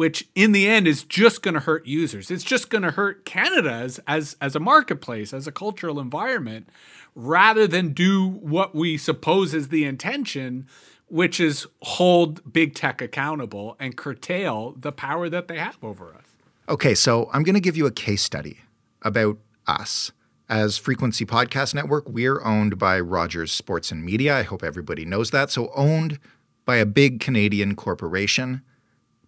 which 0.00 0.28
in 0.34 0.52
the 0.52 0.66
end 0.66 0.88
is 0.88 1.02
just 1.02 1.42
going 1.42 1.52
to 1.52 1.60
hurt 1.60 1.86
users. 1.86 2.30
It's 2.30 2.42
just 2.42 2.70
going 2.70 2.84
to 2.84 2.92
hurt 2.92 3.26
Canada 3.26 3.70
as, 3.70 4.00
as, 4.06 4.34
as 4.40 4.56
a 4.56 4.60
marketplace, 4.60 5.34
as 5.34 5.46
a 5.46 5.52
cultural 5.52 6.00
environment, 6.00 6.70
rather 7.14 7.66
than 7.66 7.92
do 7.92 8.26
what 8.26 8.74
we 8.74 8.96
suppose 8.96 9.52
is 9.52 9.68
the 9.68 9.84
intention, 9.84 10.66
which 11.08 11.38
is 11.38 11.66
hold 11.82 12.50
big 12.50 12.74
tech 12.74 13.02
accountable 13.02 13.76
and 13.78 13.94
curtail 13.94 14.74
the 14.78 14.90
power 14.90 15.28
that 15.28 15.48
they 15.48 15.58
have 15.58 15.76
over 15.82 16.14
us. 16.14 16.24
Okay, 16.66 16.94
so 16.94 17.28
I'm 17.34 17.42
going 17.42 17.54
to 17.54 17.60
give 17.60 17.76
you 17.76 17.84
a 17.84 17.90
case 17.90 18.22
study 18.22 18.60
about 19.02 19.36
us. 19.66 20.12
As 20.50 20.76
Frequency 20.76 21.24
Podcast 21.24 21.74
Network, 21.74 22.08
we're 22.08 22.44
owned 22.44 22.76
by 22.76 23.00
Rogers 23.00 23.52
Sports 23.52 23.90
and 23.90 24.04
Media. 24.04 24.36
I 24.36 24.42
hope 24.42 24.62
everybody 24.62 25.06
knows 25.06 25.30
that. 25.30 25.50
So, 25.50 25.70
owned 25.74 26.18
by 26.66 26.76
a 26.76 26.84
big 26.84 27.20
Canadian 27.20 27.74
corporation 27.74 28.62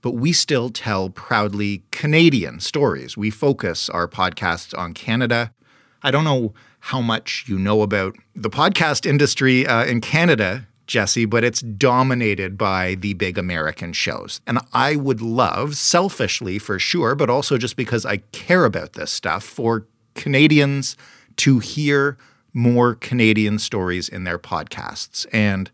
but 0.02 0.12
we 0.12 0.32
still 0.32 0.68
tell 0.68 1.08
proudly 1.08 1.84
Canadian 1.90 2.60
stories. 2.60 3.16
We 3.16 3.30
focus 3.30 3.88
our 3.88 4.08
podcasts 4.08 4.76
on 4.76 4.92
Canada. 4.92 5.52
I 6.02 6.10
don't 6.10 6.24
know 6.24 6.52
how 6.80 7.00
much 7.00 7.44
you 7.46 7.58
know 7.58 7.82
about 7.82 8.16
the 8.34 8.50
podcast 8.50 9.06
industry 9.06 9.64
uh, 9.64 9.84
in 9.84 10.00
Canada, 10.00 10.66
Jesse, 10.88 11.24
but 11.24 11.44
it's 11.44 11.60
dominated 11.60 12.58
by 12.58 12.96
the 12.96 13.14
big 13.14 13.38
American 13.38 13.92
shows. 13.92 14.40
And 14.44 14.58
I 14.72 14.96
would 14.96 15.22
love, 15.22 15.76
selfishly 15.76 16.58
for 16.58 16.80
sure, 16.80 17.14
but 17.14 17.30
also 17.30 17.56
just 17.56 17.76
because 17.76 18.04
I 18.04 18.16
care 18.32 18.64
about 18.64 18.94
this 18.94 19.12
stuff, 19.12 19.44
for 19.44 19.86
Canadians 20.14 20.96
to 21.36 21.58
hear 21.58 22.16
more 22.52 22.94
Canadian 22.94 23.58
stories 23.58 24.08
in 24.08 24.24
their 24.24 24.38
podcasts. 24.38 25.26
And 25.32 25.70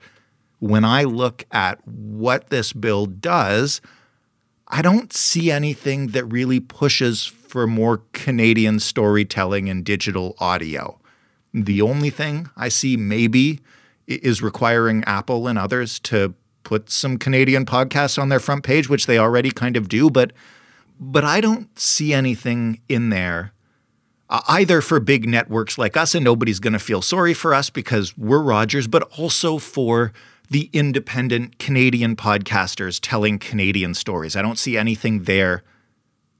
when 0.61 0.85
I 0.85 1.04
look 1.04 1.45
at 1.50 1.87
what 1.87 2.50
this 2.50 2.73
bill 2.73 3.07
does, 3.07 3.80
I 4.68 4.83
don't 4.83 5.12
see 5.12 5.50
anything 5.50 6.09
that 6.09 6.25
really 6.25 6.61
pushes 6.61 7.25
for 7.25 7.66
more 7.66 8.02
Canadian 8.12 8.80
storytelling 8.80 9.68
and 9.68 9.85
digital 9.85 10.37
audio. 10.38 11.00
The 11.54 11.80
only 11.80 12.11
thing 12.11 12.50
I 12.57 12.68
see 12.68 12.97
maybe 12.97 13.61
is 14.07 14.42
requiring 14.42 15.04
Apple 15.04 15.49
and 15.49 15.59
others 15.59 15.99
to 16.00 16.35
put 16.64 16.90
some 16.90 17.16
Canadian 17.16 17.64
podcasts 17.64 18.21
on 18.21 18.28
their 18.28 18.40
front 18.40 18.62
page, 18.62 18.88
which 18.88 19.07
they 19.07 19.18
already 19.18 19.50
kind 19.50 19.76
of 19.76 19.88
do, 19.88 20.11
but 20.11 20.33
but 21.00 21.25
I 21.25 21.40
don't 21.40 21.78
see 21.78 22.12
anything 22.12 22.80
in 22.88 23.11
there 23.11 23.52
uh, 24.31 24.41
either 24.49 24.81
for 24.81 25.01
big 25.01 25.29
networks 25.29 25.79
like 25.79 25.97
us 25.97 26.15
and 26.15 26.25
nobody's 26.25 26.61
going 26.61 26.73
to 26.73 26.79
feel 26.79 27.03
sorry 27.03 27.35
for 27.35 27.55
us 27.55 27.71
because 27.71 28.17
we're 28.17 28.43
Rogers, 28.43 28.87
but 28.87 29.03
also 29.19 29.59
for 29.59 30.13
the 30.51 30.71
independent 30.73 31.59
Canadian 31.59 32.17
podcasters 32.17 32.99
telling 33.01 33.39
Canadian 33.39 33.95
stories. 33.95 34.37
I 34.37 34.43
don't 34.43 34.59
see 34.59 34.77
anything 34.77 35.25
there 35.25 35.63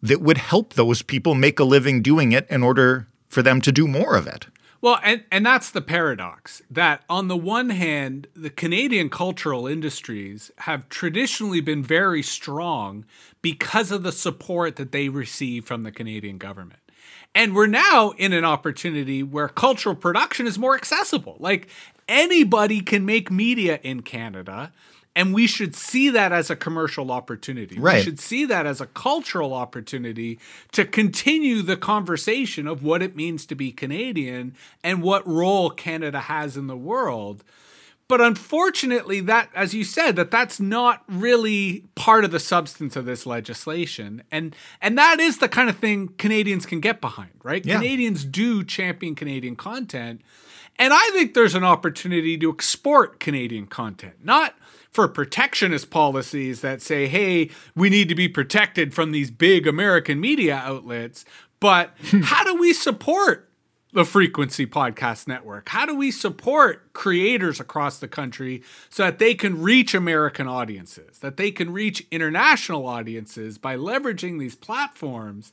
that 0.03 0.21
would 0.21 0.39
help 0.39 0.75
those 0.75 1.03
people 1.03 1.35
make 1.35 1.59
a 1.59 1.65
living 1.65 2.03
doing 2.03 2.33
it 2.33 2.47
in 2.49 2.63
order 2.63 3.09
for 3.29 3.43
them 3.43 3.61
to 3.61 3.73
do 3.73 3.87
more 3.87 4.17
of 4.17 4.27
it. 4.27 4.47
Well, 4.81 5.01
and, 5.03 5.25
and 5.33 5.45
that's 5.45 5.71
the 5.71 5.81
paradox 5.81 6.63
that, 6.71 7.03
on 7.11 7.27
the 7.27 7.37
one 7.37 7.71
hand, 7.71 8.29
the 8.35 8.49
Canadian 8.49 9.11
cultural 9.11 9.67
industries 9.67 10.53
have 10.59 10.89
traditionally 10.89 11.61
been 11.61 11.83
very 11.83 12.23
strong 12.23 13.05
because 13.43 13.91
of 13.91 14.05
the 14.05 14.13
support 14.13 14.77
that 14.77 14.93
they 14.93 15.09
receive 15.09 15.65
from 15.65 15.83
the 15.83 15.91
Canadian 15.91 16.39
government. 16.39 16.79
And 17.35 17.55
we're 17.55 17.67
now 17.67 18.11
in 18.19 18.33
an 18.33 18.45
opportunity 18.45 19.23
where 19.23 19.49
cultural 19.49 19.95
production 19.95 20.47
is 20.47 20.59
more 20.59 20.75
accessible. 20.75 21.37
Like 21.39 21.69
anybody 22.09 22.81
can 22.81 23.05
make 23.05 23.31
media 23.31 23.79
in 23.83 24.03
Canada. 24.03 24.73
And 25.15 25.35
we 25.35 25.49
should 25.49 25.75
see 25.75 26.11
that 26.11 26.31
as 26.31 26.49
a 26.49 26.55
commercial 26.55 27.11
opportunity. 27.11 27.77
Right. 27.77 27.97
We 27.97 28.03
should 28.03 28.21
see 28.21 28.45
that 28.45 28.67
as 28.67 28.81
a 28.81 28.87
cultural 28.87 29.53
opportunity 29.53 30.39
to 30.73 30.85
continue 30.85 31.63
the 31.63 31.77
conversation 31.77 32.69
of 32.69 32.85
what 32.85 33.03
it 33.03 33.17
means 33.17 33.45
to 33.47 33.57
be 33.57 33.73
Canadian 33.73 34.55
and 34.85 35.03
what 35.03 35.27
role 35.27 35.71
Canada 35.71 36.21
has 36.21 36.57
in 36.57 36.69
the 36.69 36.77
world. 36.77 37.43
But 38.09 38.23
unfortunately, 38.23 39.21
that, 39.21 39.51
as 39.55 39.75
you 39.75 39.85
said, 39.85 40.17
that 40.17 40.31
that's 40.31 40.59
not 40.59 41.05
really 41.09 41.85
part 41.95 42.25
of 42.25 42.31
the 42.31 42.41
substance 42.41 42.97
of 42.97 43.05
this 43.05 43.27
legislation, 43.27 44.23
and 44.31 44.57
and 44.81 44.97
that 44.97 45.21
is 45.21 45.39
the 45.39 45.49
kind 45.49 45.69
of 45.69 45.77
thing 45.77 46.09
Canadians 46.17 46.65
can 46.65 46.81
get 46.81 47.03
behind, 47.03 47.33
right? 47.43 47.65
Yeah. 47.65 47.77
Canadians 47.77 48.25
do 48.25 48.65
champion 48.65 49.15
Canadian 49.15 49.57
content, 49.57 50.23
and 50.79 50.95
I 50.95 51.11
think 51.13 51.35
there's 51.35 51.55
an 51.55 51.65
opportunity 51.65 52.39
to 52.39 52.51
export 52.51 53.21
Canadian 53.21 53.67
content, 53.67 54.15
not 54.25 54.55
for 54.91 55.07
protectionist 55.07 55.91
policies 55.91 56.63
that 56.63 56.81
say, 56.81 57.09
hey, 57.09 57.51
we 57.75 57.91
need 57.91 58.09
to 58.09 58.15
be 58.15 58.27
protected 58.27 58.95
from 58.95 59.13
these 59.13 59.31
big 59.31 59.67
American 59.67 60.19
media 60.19 60.57
outlets, 60.57 61.27
but 61.61 61.93
how 62.23 62.43
do 62.43 62.55
we 62.55 62.73
support 62.73 63.48
the 63.93 64.05
Frequency 64.05 64.67
Podcast 64.67 65.27
Network? 65.27 65.71
How 65.71 65.87
do 65.87 65.95
we 65.95 66.11
support 66.11 66.93
creators 66.93 67.59
across 67.59 67.99
the 67.99 68.09
country 68.09 68.63
so 68.91 69.05
that 69.05 69.19
they 69.19 69.35
can 69.35 69.63
reach 69.63 69.95
American 69.95 70.47
audiences, 70.47 71.19
that 71.21 71.37
they 71.37 71.51
can 71.51 71.73
reach 71.73 72.07
international 72.11 72.87
audiences 72.87 73.57
by 73.57 73.77
leveraging 73.77 74.39
these 74.39 74.55
platforms? 74.55 75.53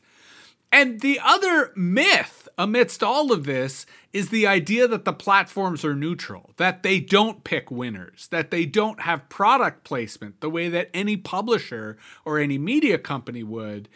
And 0.72 1.00
the 1.00 1.22
other 1.24 1.72
myth 1.77 2.50
amidst 2.58 3.01
all 3.01 3.32
of 3.32 3.46
this 3.46 3.86
is 4.12 4.30
the 4.30 4.48
idea 4.48 4.88
that 4.88 5.06
the 5.06 5.13
platforms 5.13 5.86
are 5.86 5.96
neutral, 5.96 6.51
that 6.58 6.84
they 6.84 7.00
don't 7.00 7.46
pick 7.46 7.72
winners, 7.72 8.27
that 8.32 8.51
they 8.51 8.65
don't 8.65 9.01
have 9.01 9.30
product 9.30 9.86
placement 9.86 10.42
the 10.42 10.50
way 10.50 10.68
that 10.68 10.89
any 10.94 11.15
publisher 11.15 11.98
or 12.25 12.39
any 12.39 12.58
media 12.58 12.98
company 12.98 13.44
would. 13.44 13.88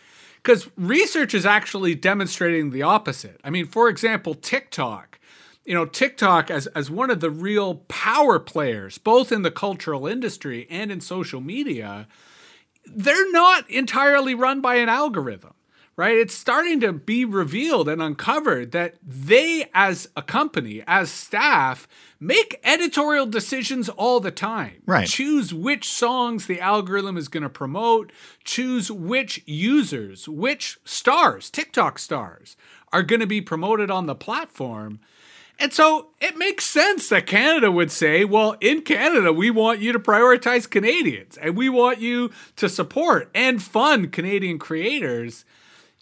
Because 0.42 0.70
research 0.78 1.34
is 1.34 1.46
actually 1.46 1.96
demonstrating 1.96 2.72
the 2.72 2.82
opposite. 2.82 3.40
I 3.44 3.50
mean, 3.50 3.66
for 3.66 3.90
example, 3.90 4.34
TikTok. 4.34 5.20
You 5.66 5.76
know, 5.76 5.86
TikTok 5.86 6.50
as, 6.50 6.68
as 6.68 6.90
one 6.90 7.12
of 7.12 7.20
the 7.20 7.30
real 7.30 7.76
power 7.88 8.40
players, 8.40 8.98
both 8.98 9.32
in 9.32 9.44
the 9.44 9.52
cultural 9.52 10.08
industry 10.08 10.66
and 10.70 10.92
in 10.92 11.02
social 11.02 11.42
media, 11.42 12.08
they're 12.86 13.32
not 13.32 13.70
entirely 13.70 14.34
run 14.34 14.62
by 14.62 14.76
an 14.76 14.90
algorithm 14.90 15.54
right? 16.00 16.16
It's 16.16 16.34
starting 16.34 16.80
to 16.80 16.94
be 16.94 17.26
revealed 17.26 17.90
and 17.90 18.02
uncovered 18.02 18.72
that 18.72 18.96
they, 19.06 19.70
as 19.74 20.08
a 20.16 20.22
company, 20.22 20.82
as 20.88 21.12
staff, 21.12 21.90
make 22.22 22.58
editorial 22.64 23.26
decisions 23.26 23.90
all 23.90 24.22
the 24.22 24.32
time. 24.32 24.82
Right. 24.86 25.06
Choose 25.06 25.54
which 25.54 25.90
songs 25.90 26.46
the 26.46 26.62
algorithm 26.62 27.18
is 27.18 27.28
going 27.28 27.44
to 27.44 27.50
promote, 27.50 28.14
choose 28.46 28.90
which 28.90 29.44
users, 29.46 30.26
which 30.30 30.80
stars, 30.86 31.50
TikTok 31.50 32.00
stars, 32.00 32.56
are 32.94 33.04
going 33.04 33.20
to 33.20 33.28
be 33.28 33.42
promoted 33.42 33.92
on 33.92 34.06
the 34.06 34.16
platform. 34.16 35.02
And 35.60 35.74
so 35.74 36.12
it 36.22 36.38
makes 36.38 36.64
sense 36.64 37.10
that 37.10 37.28
Canada 37.28 37.70
would 37.74 37.92
say, 37.92 38.24
well, 38.24 38.56
in 38.62 38.84
Canada, 38.84 39.34
we 39.34 39.52
want 39.52 39.82
you 39.82 39.92
to 39.92 40.00
prioritize 40.00 40.70
Canadians 40.70 41.36
and 41.36 41.58
we 41.58 41.68
want 41.68 42.00
you 42.00 42.32
to 42.56 42.70
support 42.70 43.30
and 43.36 43.62
fund 43.62 44.14
Canadian 44.14 44.60
creators 44.60 45.44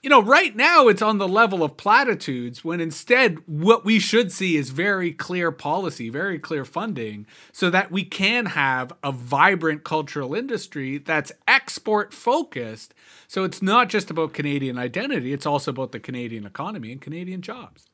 you 0.03 0.09
know, 0.09 0.21
right 0.21 0.55
now 0.55 0.87
it's 0.87 1.01
on 1.01 1.17
the 1.17 1.27
level 1.27 1.63
of 1.63 1.75
platitudes 1.75 2.63
when 2.63 2.79
instead 2.79 3.37
what 3.47 3.83
we 3.83 3.99
should 3.99 4.31
see 4.31 4.55
is 4.55 4.69
very 4.69 5.11
clear 5.11 5.51
policy, 5.51 6.09
very 6.09 6.37
clear 6.37 6.63
funding, 6.63 7.25
so 7.51 7.69
that 7.69 7.91
we 7.91 8.03
can 8.03 8.47
have 8.47 8.93
a 9.03 9.11
vibrant 9.11 9.83
cultural 9.83 10.35
industry 10.35 10.99
that's 10.99 11.31
export 11.47 12.13
focused. 12.13 12.93
So 13.27 13.43
it's 13.43 13.61
not 13.61 13.89
just 13.89 14.11
about 14.11 14.33
Canadian 14.33 14.77
identity, 14.77 15.33
it's 15.33 15.47
also 15.47 15.71
about 15.71 15.91
the 15.91 15.99
Canadian 15.99 16.45
economy 16.45 16.91
and 16.91 17.01
Canadian 17.01 17.41
jobs. 17.41 17.87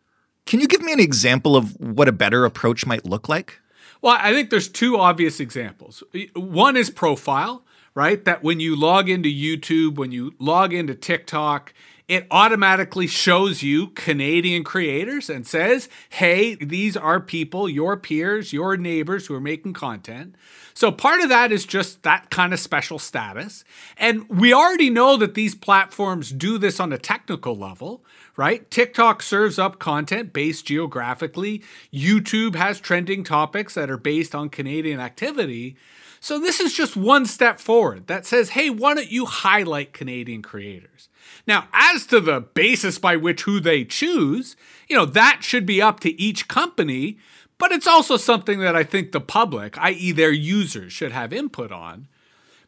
Can 0.45 0.59
you 0.59 0.67
give 0.67 0.81
me 0.81 0.91
an 0.91 0.99
example 0.99 1.55
of 1.55 1.79
what 1.79 2.09
a 2.09 2.11
better 2.11 2.43
approach 2.43 2.85
might 2.85 3.05
look 3.05 3.29
like? 3.29 3.59
Well, 4.01 4.17
I 4.19 4.33
think 4.33 4.49
there's 4.49 4.67
two 4.67 4.97
obvious 4.97 5.39
examples. 5.39 6.03
One 6.35 6.75
is 6.75 6.89
profile, 6.89 7.63
right? 7.95 8.23
That 8.25 8.43
when 8.43 8.59
you 8.59 8.75
log 8.75 9.07
into 9.09 9.29
YouTube, 9.29 9.95
when 9.95 10.11
you 10.11 10.33
log 10.39 10.73
into 10.73 10.93
TikTok, 10.93 11.73
it 12.13 12.27
automatically 12.29 13.07
shows 13.07 13.63
you 13.63 13.87
Canadian 13.87 14.63
creators 14.63 15.29
and 15.29 15.47
says, 15.47 15.89
hey, 16.09 16.55
these 16.55 16.95
are 16.95 17.19
people, 17.19 17.67
your 17.67 17.97
peers, 17.97 18.53
your 18.53 18.77
neighbors 18.77 19.27
who 19.27 19.33
are 19.33 19.41
making 19.41 19.73
content. 19.73 20.35
So 20.73 20.91
part 20.91 21.21
of 21.21 21.29
that 21.29 21.51
is 21.51 21.65
just 21.65 22.03
that 22.03 22.29
kind 22.29 22.53
of 22.53 22.59
special 22.59 22.99
status. 22.99 23.63
And 23.97 24.27
we 24.29 24.53
already 24.53 24.89
know 24.89 25.17
that 25.17 25.33
these 25.33 25.55
platforms 25.55 26.31
do 26.31 26.57
this 26.57 26.79
on 26.79 26.93
a 26.93 26.97
technical 26.97 27.57
level, 27.57 28.03
right? 28.37 28.69
TikTok 28.69 29.21
serves 29.21 29.57
up 29.57 29.79
content 29.79 30.33
based 30.33 30.65
geographically, 30.65 31.63
YouTube 31.91 32.55
has 32.55 32.79
trending 32.79 33.23
topics 33.23 33.73
that 33.73 33.89
are 33.89 33.97
based 33.97 34.35
on 34.35 34.49
Canadian 34.49 34.99
activity. 34.99 35.75
So 36.19 36.39
this 36.39 36.59
is 36.59 36.73
just 36.73 36.95
one 36.95 37.25
step 37.25 37.59
forward 37.59 38.07
that 38.07 38.25
says, 38.25 38.49
hey, 38.49 38.69
why 38.69 38.93
don't 38.93 39.11
you 39.11 39.25
highlight 39.25 39.93
Canadian 39.93 40.41
creators? 40.41 41.09
Now, 41.45 41.67
as 41.73 42.05
to 42.07 42.19
the 42.19 42.39
basis 42.41 42.97
by 42.97 43.15
which 43.17 43.43
who 43.43 43.59
they 43.59 43.83
choose, 43.83 44.55
you 44.87 44.95
know, 44.95 45.05
that 45.05 45.39
should 45.41 45.65
be 45.65 45.81
up 45.81 45.99
to 46.01 46.19
each 46.19 46.47
company, 46.47 47.17
but 47.57 47.71
it's 47.71 47.87
also 47.87 48.17
something 48.17 48.59
that 48.59 48.75
I 48.75 48.83
think 48.83 49.11
the 49.11 49.21
public, 49.21 49.77
i.e., 49.77 50.11
their 50.11 50.31
users, 50.31 50.93
should 50.93 51.11
have 51.11 51.33
input 51.33 51.71
on. 51.71 52.07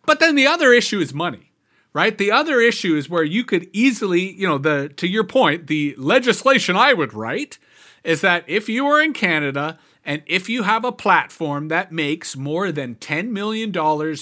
But 0.05 0.19
then 0.19 0.35
the 0.35 0.47
other 0.47 0.73
issue 0.73 0.99
is 0.99 1.13
money, 1.13 1.51
right? 1.93 2.17
The 2.17 2.31
other 2.31 2.59
issue 2.59 2.95
is 2.95 3.09
where 3.09 3.23
you 3.23 3.43
could 3.43 3.69
easily, 3.73 4.33
you 4.33 4.47
know, 4.47 4.57
the 4.57 4.89
to 4.97 5.07
your 5.07 5.23
point, 5.23 5.67
the 5.67 5.95
legislation 5.97 6.75
I 6.75 6.93
would 6.93 7.13
write 7.13 7.57
is 8.03 8.21
that 8.21 8.43
if 8.47 8.69
you 8.69 8.85
are 8.85 9.01
in 9.01 9.13
Canada 9.13 9.79
and 10.03 10.21
if 10.27 10.47
you 10.47 10.63
have 10.63 10.85
a 10.85 10.91
platform 10.91 11.69
that 11.69 11.91
makes 11.91 12.37
more 12.37 12.71
than 12.71 12.95
$10 12.95 13.29
million 13.29 13.73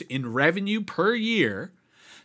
in 0.10 0.34
revenue 0.34 0.82
per 0.82 1.14
year, 1.14 1.74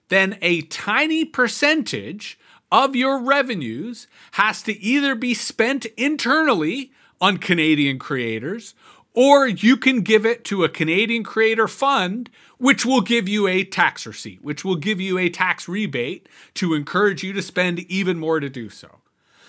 then 0.09 0.39
a 0.41 0.63
tiny 0.63 1.25
percentage 1.25 2.39
of 2.71 2.95
your 2.95 3.19
revenues 3.19 4.07
has 4.33 4.63
to 4.63 4.79
either 4.81 5.15
be 5.15 5.35
spent 5.35 5.87
internally 5.97 6.93
on 7.21 7.39
Canadian 7.39 7.99
creators 7.99 8.75
or 9.15 9.49
you 9.49 9.77
can 9.77 10.03
give 10.03 10.25
it 10.25 10.45
to 10.45 10.63
a 10.63 10.69
Canadian 10.69 11.25
creator 11.25 11.67
fund, 11.67 12.31
which 12.59 12.87
will 12.87 13.01
give 13.01 13.29
you 13.29 13.49
a 13.49 13.65
tax 13.65 14.07
receipt, 14.07 14.45
which 14.45 14.65
will 14.65 14.77
give 14.77 15.01
you 15.01 15.19
a 15.19 15.29
tax 15.29 15.67
rebate 15.67 16.29
to 16.55 16.73
encourage 16.73 17.25
you 17.25 17.33
to 17.33 17.43
spend 17.43 17.81
even 17.81 18.17
more 18.17 18.39
to 18.39 18.49
do 18.49 18.69
so. 18.69 18.99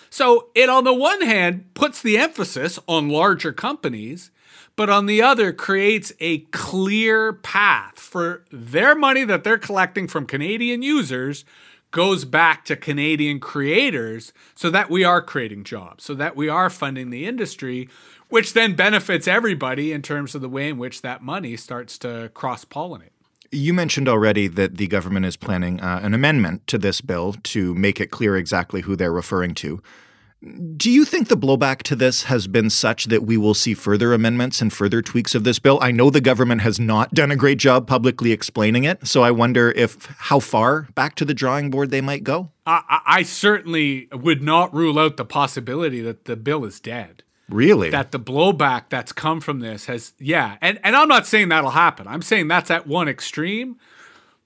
So 0.10 0.48
it, 0.56 0.70
on 0.70 0.86
the 0.86 0.94
one 0.94 1.22
hand, 1.22 1.72
puts 1.76 2.02
the 2.02 2.18
emphasis 2.18 2.80
on 2.88 3.10
larger 3.10 3.54
companies 3.54 4.32
but 4.80 4.90
on 4.90 5.08
the 5.08 5.22
other 5.22 5.52
creates 5.52 6.14
a 6.22 6.38
clear 6.52 7.34
path 7.34 8.00
for 8.00 8.46
their 8.50 8.96
money 8.96 9.26
that 9.26 9.44
they're 9.44 9.58
collecting 9.58 10.08
from 10.08 10.26
Canadian 10.26 10.82
users 10.82 11.44
goes 11.92 12.24
back 12.24 12.64
to 12.64 12.78
Canadian 12.78 13.42
creators 13.42 14.32
so 14.56 14.70
that 14.70 14.90
we 14.90 15.04
are 15.04 15.22
creating 15.22 15.66
jobs, 15.66 16.06
so 16.06 16.14
that 16.14 16.34
we 16.34 16.48
are 16.48 16.70
funding 16.70 17.10
the 17.10 17.26
industry, 17.26 17.90
which 18.30 18.54
then 18.54 18.74
benefits 18.74 19.28
everybody 19.28 19.92
in 19.92 20.02
terms 20.02 20.34
of 20.34 20.40
the 20.40 20.48
way 20.48 20.70
in 20.70 20.78
which 20.78 21.02
that 21.02 21.22
money 21.22 21.58
starts 21.58 21.98
to 21.98 22.32
cross 22.34 22.64
pollinate. 22.64 23.10
You 23.52 23.74
mentioned 23.74 24.08
already 24.08 24.48
that 24.48 24.78
the 24.78 24.88
government 24.88 25.26
is 25.26 25.36
planning 25.36 25.82
uh, 25.82 26.00
an 26.02 26.14
amendment 26.14 26.66
to 26.68 26.78
this 26.78 27.02
bill 27.02 27.34
to 27.44 27.76
make 27.76 28.00
it 28.00 28.12
clear 28.12 28.38
exactly 28.38 28.80
who 28.80 28.96
they're 28.96 29.12
referring 29.12 29.56
to. 29.56 29.82
Do 30.42 30.90
you 30.90 31.04
think 31.04 31.28
the 31.28 31.36
blowback 31.36 31.84
to 31.84 31.98
this 31.98 32.24
has 32.24 32.48
been 32.48 32.70
such 32.70 33.06
that 33.06 33.24
we 33.24 33.36
will 33.36 33.54
see 33.54 33.74
further 33.74 34.14
amendments 34.14 34.62
and 34.62 34.72
further 34.72 35.02
tweaks 35.02 35.36
of 35.36 35.44
this 35.44 35.60
bill? 35.60 35.78
I 35.82 35.92
know 35.92 36.10
the 36.10 36.22
government 36.22 36.62
has 36.62 36.80
not 36.80 37.14
done 37.14 37.30
a 37.30 37.36
great 37.36 37.58
job 37.58 37.88
publicly 37.88 38.32
explaining 38.32 38.86
it, 38.86 39.06
so 39.06 39.22
I 39.22 39.32
wonder 39.32 39.72
if 39.72 40.06
how 40.18 40.40
far 40.40 40.84
back 40.96 41.16
to 41.16 41.26
the 41.26 41.34
drawing 41.34 41.70
board 41.70 41.92
they 41.92 42.00
might 42.00 42.24
go. 42.24 42.52
I, 42.66 43.02
I 43.06 43.24
certainly 43.24 44.08
would 44.14 44.42
not 44.42 44.74
rule 44.74 44.98
out 44.98 45.18
the 45.18 45.26
possibility 45.26 46.00
that 46.02 46.24
the 46.24 46.38
bill 46.38 46.64
is 46.64 46.80
dead. 46.80 47.24
Really? 47.50 47.90
That 47.90 48.12
the 48.12 48.20
blowback 48.20 48.84
that's 48.88 49.12
come 49.12 49.42
from 49.42 49.60
this 49.60 49.88
has, 49.88 50.14
yeah. 50.20 50.56
And, 50.62 50.80
and 50.86 50.96
I'm 50.96 51.10
not 51.10 51.28
saying 51.28 51.50
that'll 51.50 51.72
happen. 51.72 52.08
I'm 52.08 52.22
saying 52.22 52.48
that's 52.48 52.72
at 52.72 52.88
one 52.88 53.10
extreme. 53.10 53.78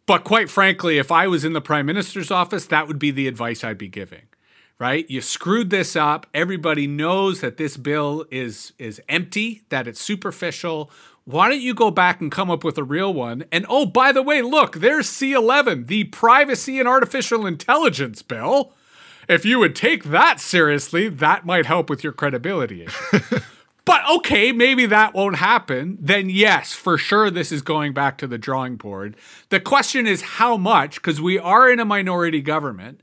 But 0.08 0.24
quite 0.24 0.50
frankly, 0.50 0.98
if 0.98 1.12
I 1.12 1.28
was 1.28 1.46
in 1.46 1.54
the 1.54 1.62
prime 1.62 1.86
minister's 1.86 2.32
office, 2.32 2.66
that 2.68 2.88
would 2.88 2.98
be 2.98 3.12
the 3.12 3.28
advice 3.28 3.64
I'd 3.64 3.78
be 3.78 3.88
giving 3.88 4.24
right? 4.80 5.10
You 5.10 5.22
screwed 5.22 5.70
this 5.70 5.96
up. 5.96 6.28
Everybody 6.34 6.88
knows 6.88 7.42
that 7.42 7.58
this 7.58 7.78
bill 7.78 8.26
is 8.32 8.74
is 8.78 9.02
empty, 9.08 9.64
that 9.70 9.88
it's 9.88 10.02
superficial. 10.02 10.92
Why 11.26 11.48
don't 11.48 11.62
you 11.62 11.74
go 11.74 11.90
back 11.90 12.20
and 12.20 12.30
come 12.32 12.52
up 12.52 12.64
with 12.66 12.78
a 12.78 12.84
real 12.84 13.14
one? 13.14 13.46
And 13.52 13.66
oh, 13.70 13.86
by 13.86 14.12
the 14.12 14.22
way, 14.22 14.42
look, 14.42 14.78
there's 14.78 15.08
C11, 15.08 15.88
the 15.88 16.04
privacy 16.06 16.80
and 16.80 16.88
artificial 16.88 17.46
intelligence 17.46 18.22
bill. 18.22 18.74
If 19.30 19.46
you 19.46 19.58
would 19.60 19.74
take 19.74 20.04
that 20.06 20.42
seriously, 20.42 21.08
that 21.08 21.46
might 21.46 21.66
help 21.66 21.90
with 21.90 22.04
your 22.04 22.12
credibility 22.12 22.88
but 23.86 24.02
okay, 24.10 24.52
maybe 24.52 24.86
that 24.86 25.14
won't 25.14 25.38
happen. 25.38 25.98
Then, 26.00 26.30
yes, 26.30 26.74
for 26.74 26.98
sure, 26.98 27.30
this 27.30 27.52
is 27.52 27.62
going 27.62 27.94
back 27.94 28.18
to 28.20 28.28
the 28.28 28.38
drawing 28.38 28.76
board. 28.76 29.16
The 29.50 29.60
question 29.60 30.08
is 30.08 30.22
how 30.22 30.58
much, 30.58 30.96
because 30.96 31.20
we 31.20 31.38
are 31.38 31.70
in 31.70 31.80
a 31.80 31.86
minority 31.86 32.42
government. 32.42 33.02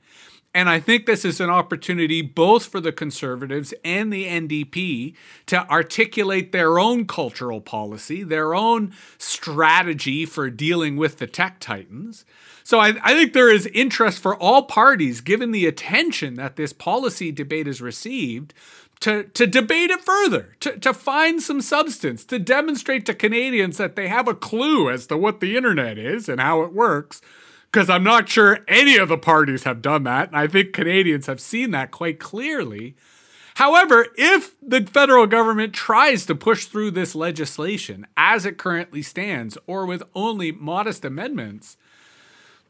And 0.53 0.69
I 0.69 0.81
think 0.81 1.07
this 1.07 1.25
is 1.25 1.41
an 1.41 1.49
opportunity 1.49 2.23
both 2.23 2.67
for 2.67 2.81
the 2.81 2.91
conservatives 2.91 3.73
and 3.85 4.13
the 4.13 4.27
NDP 4.27 5.15
to 5.47 5.71
articulate 5.71 6.51
their 6.51 6.79
own 6.79 7.07
cultural 7.07 7.61
policy, 7.61 8.25
their 8.25 8.53
own 8.53 8.93
strategy 9.17 10.27
for 10.27 10.51
dealing 10.51 10.97
with 10.97 11.19
the 11.19 11.29
tech 11.29 11.61
titans. 11.61 12.25
So 12.65 12.81
I, 12.81 12.95
I, 13.03 13.15
think 13.15 13.33
there 13.33 13.53
is 13.53 13.67
interest 13.69 14.21
for 14.21 14.37
all 14.37 14.65
parties, 14.65 15.21
given 15.21 15.53
the 15.53 15.67
attention 15.67 16.35
that 16.35 16.57
this 16.57 16.73
policy 16.73 17.31
debate 17.31 17.67
has 17.67 17.81
received, 17.81 18.53
to, 19.01 19.25
to 19.25 19.47
debate 19.47 19.91
it 19.91 20.01
further, 20.03 20.57
to, 20.61 20.77
to 20.79 20.93
find 20.93 21.41
some 21.43 21.63
substance, 21.63 22.25
to 22.27 22.39
demonstrate 22.39 23.07
to 23.07 23.15
Canadians 23.15 23.79
that 23.79 23.97
they 23.97 24.09
have 24.09 24.29
a 24.29 24.35
clue 24.35 24.91
as 24.91 25.07
to 25.07 25.17
what 25.17 25.41
the 25.41 25.57
internet 25.57 25.97
is 25.97 26.29
and 26.29 26.41
how 26.41 26.63
it 26.63 26.73
works 26.73 27.23
because 27.70 27.88
I'm 27.88 28.02
not 28.04 28.28
sure 28.28 28.64
any 28.66 28.96
of 28.96 29.09
the 29.09 29.18
parties 29.18 29.64
have 29.64 29.83
done 29.83 30.02
that. 30.04 30.28
And 30.28 30.37
I 30.37 30.46
think 30.46 30.72
Canadians 30.72 31.26
have 31.26 31.40
seen 31.40 31.70
that 31.70 31.90
quite 31.90 32.18
clearly. 32.18 32.96
However, 33.54 34.06
if 34.16 34.56
the 34.61 34.83
federal 34.83 35.26
government 35.26 35.72
tries 35.72 36.26
to 36.26 36.35
push 36.35 36.66
through 36.66 36.92
this 36.92 37.14
legislation 37.14 38.06
as 38.16 38.46
it 38.46 38.59
currently 38.59 39.02
stands, 39.02 39.59
or 39.66 39.87
with 39.87 40.02
only 40.14 40.50
modest 40.50 41.04
amendments, 41.04 41.76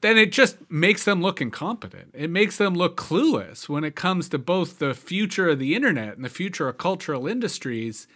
then 0.00 0.16
it 0.16 0.32
just 0.32 0.56
makes 0.70 1.04
them 1.04 1.22
look 1.22 1.40
incompetent. 1.40 2.10
It 2.14 2.30
makes 2.30 2.56
them 2.56 2.74
look 2.74 2.96
clueless 2.96 3.68
when 3.68 3.84
it 3.84 3.94
comes 3.94 4.28
to 4.30 4.38
both 4.38 4.78
the 4.78 4.94
future 4.94 5.50
of 5.50 5.58
the 5.58 5.74
internet 5.74 6.16
and 6.16 6.24
the 6.24 6.30
future 6.30 6.68
of 6.68 6.78
cultural 6.78 7.26
industries. 7.26 8.08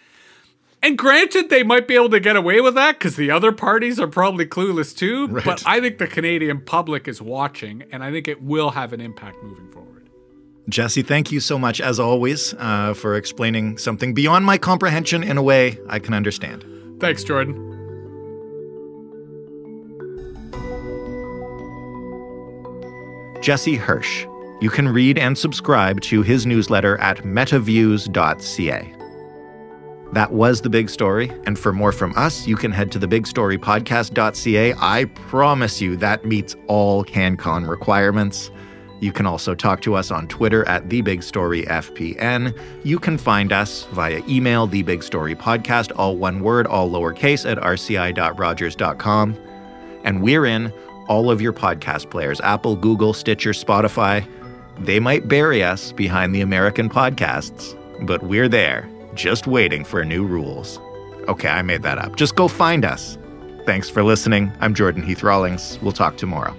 And 0.85 0.99
granted, 0.99 1.49
they 1.49 1.63
might 1.63 1.89
be 1.89 1.95
able 1.95 2.11
to 2.11 2.21
get 2.21 2.37
away 2.37 2.61
with 2.61 2.75
that 2.75 2.99
because 2.99 3.17
the 3.17 3.31
other 3.31 3.53
parties 3.53 3.99
are 3.99 4.07
probably 4.07 4.45
clueless 4.45 4.95
too. 4.95 5.29
Right. 5.29 5.43
But 5.43 5.63
I 5.67 5.81
think 5.81 5.97
the 5.97 6.07
Canadian 6.07 6.61
public 6.61 7.09
is 7.09 7.23
watching, 7.23 7.85
and 7.91 8.05
I 8.05 8.13
think 8.13 8.29
it 8.29 8.43
will 8.43 8.69
have 8.69 8.93
an 8.93 9.01
impact 9.01 9.43
moving 9.43 9.73
forward. 9.73 10.11
Jesse, 10.69 11.01
thank 11.01 11.33
you 11.33 11.41
so 11.41 11.59
much, 11.59 11.81
as 11.81 11.99
always, 11.99 12.53
uh, 12.59 12.93
for 12.93 13.17
explaining 13.17 13.79
something 13.79 14.13
beyond 14.13 14.45
my 14.45 14.59
comprehension 14.59 15.23
in 15.23 15.39
a 15.39 15.43
way 15.43 15.79
I 15.89 15.99
can 15.99 16.13
understand. 16.13 16.67
Thanks, 17.01 17.25
Jordan. 17.25 17.55
Jesse 23.41 23.77
Hirsch. 23.77 24.27
You 24.61 24.69
can 24.69 24.87
read 24.87 25.19
and 25.19 25.37
subscribe 25.37 26.03
to 26.03 26.21
his 26.21 26.45
newsletter 26.45 26.99
at 26.99 27.25
metaviews.ca. 27.25 29.04
That 30.13 30.33
was 30.33 30.61
the 30.61 30.71
big 30.71 30.91
story. 30.91 31.33
And 31.47 31.59
for 31.59 31.73
more 31.73 31.93
from 31.93 32.13
us, 32.17 32.47
you 32.47 32.57
can 32.57 32.71
head 32.71 32.93
to 32.93 33.01
thebigstorypodcast.ca. 33.01 34.75
I 34.79 35.05
promise 35.07 35.81
you 35.81 35.97
that 35.97 36.25
meets 36.25 36.55
all 36.69 37.05
CanCon 37.05 37.69
requirements. 37.69 38.51
You 39.01 39.13
can 39.13 39.27
also 39.27 39.55
talk 39.55 39.81
to 39.83 39.95
us 39.95 40.11
on 40.11 40.29
Twitter 40.29 40.67
at 40.69 40.89
TheBigStoryFPN. 40.89 42.59
You 42.85 42.99
can 42.99 43.19
find 43.19 43.53
us 43.53 43.85
via 43.93 44.23
email, 44.29 44.69
TheBigStoryPodcast, 44.69 45.93
all 45.97 46.17
one 46.17 46.41
word, 46.41 46.67
all 46.67 46.89
lowercase, 46.89 47.51
at 47.51 47.59
rci.rogers.com. 47.59 49.37
And 50.05 50.23
we're 50.23 50.47
in 50.47 50.73
all 51.09 51.31
of 51.31 51.43
your 51.43 51.53
podcast 51.53 52.11
players 52.11 52.41
Apple, 52.41 52.77
Google, 52.77 53.13
Stitcher, 53.13 53.51
Spotify. 53.51 54.27
They 54.79 55.01
might 55.01 55.29
bury 55.29 55.63
us 55.63 55.93
behind 55.93 56.35
the 56.35 56.41
American 56.41 56.89
podcasts, 56.89 57.77
but 58.07 58.23
we're 58.23 58.49
there, 58.49 58.89
just 59.15 59.47
waiting 59.47 59.85
for 59.85 60.05
new 60.05 60.25
rules. 60.25 60.79
Okay, 61.29 61.49
I 61.49 61.63
made 61.63 61.83
that 61.83 61.99
up. 61.99 62.17
Just 62.17 62.37
go 62.37 62.49
find 62.49 62.85
us. 62.85 63.19
Thanks 63.65 63.89
for 63.89 64.03
listening. 64.03 64.53
I'm 64.61 64.75
Jordan 64.75 65.03
Heath 65.03 65.23
Rawlings. 65.23 65.79
We'll 65.83 65.93
talk 65.93 66.17
tomorrow. 66.17 66.55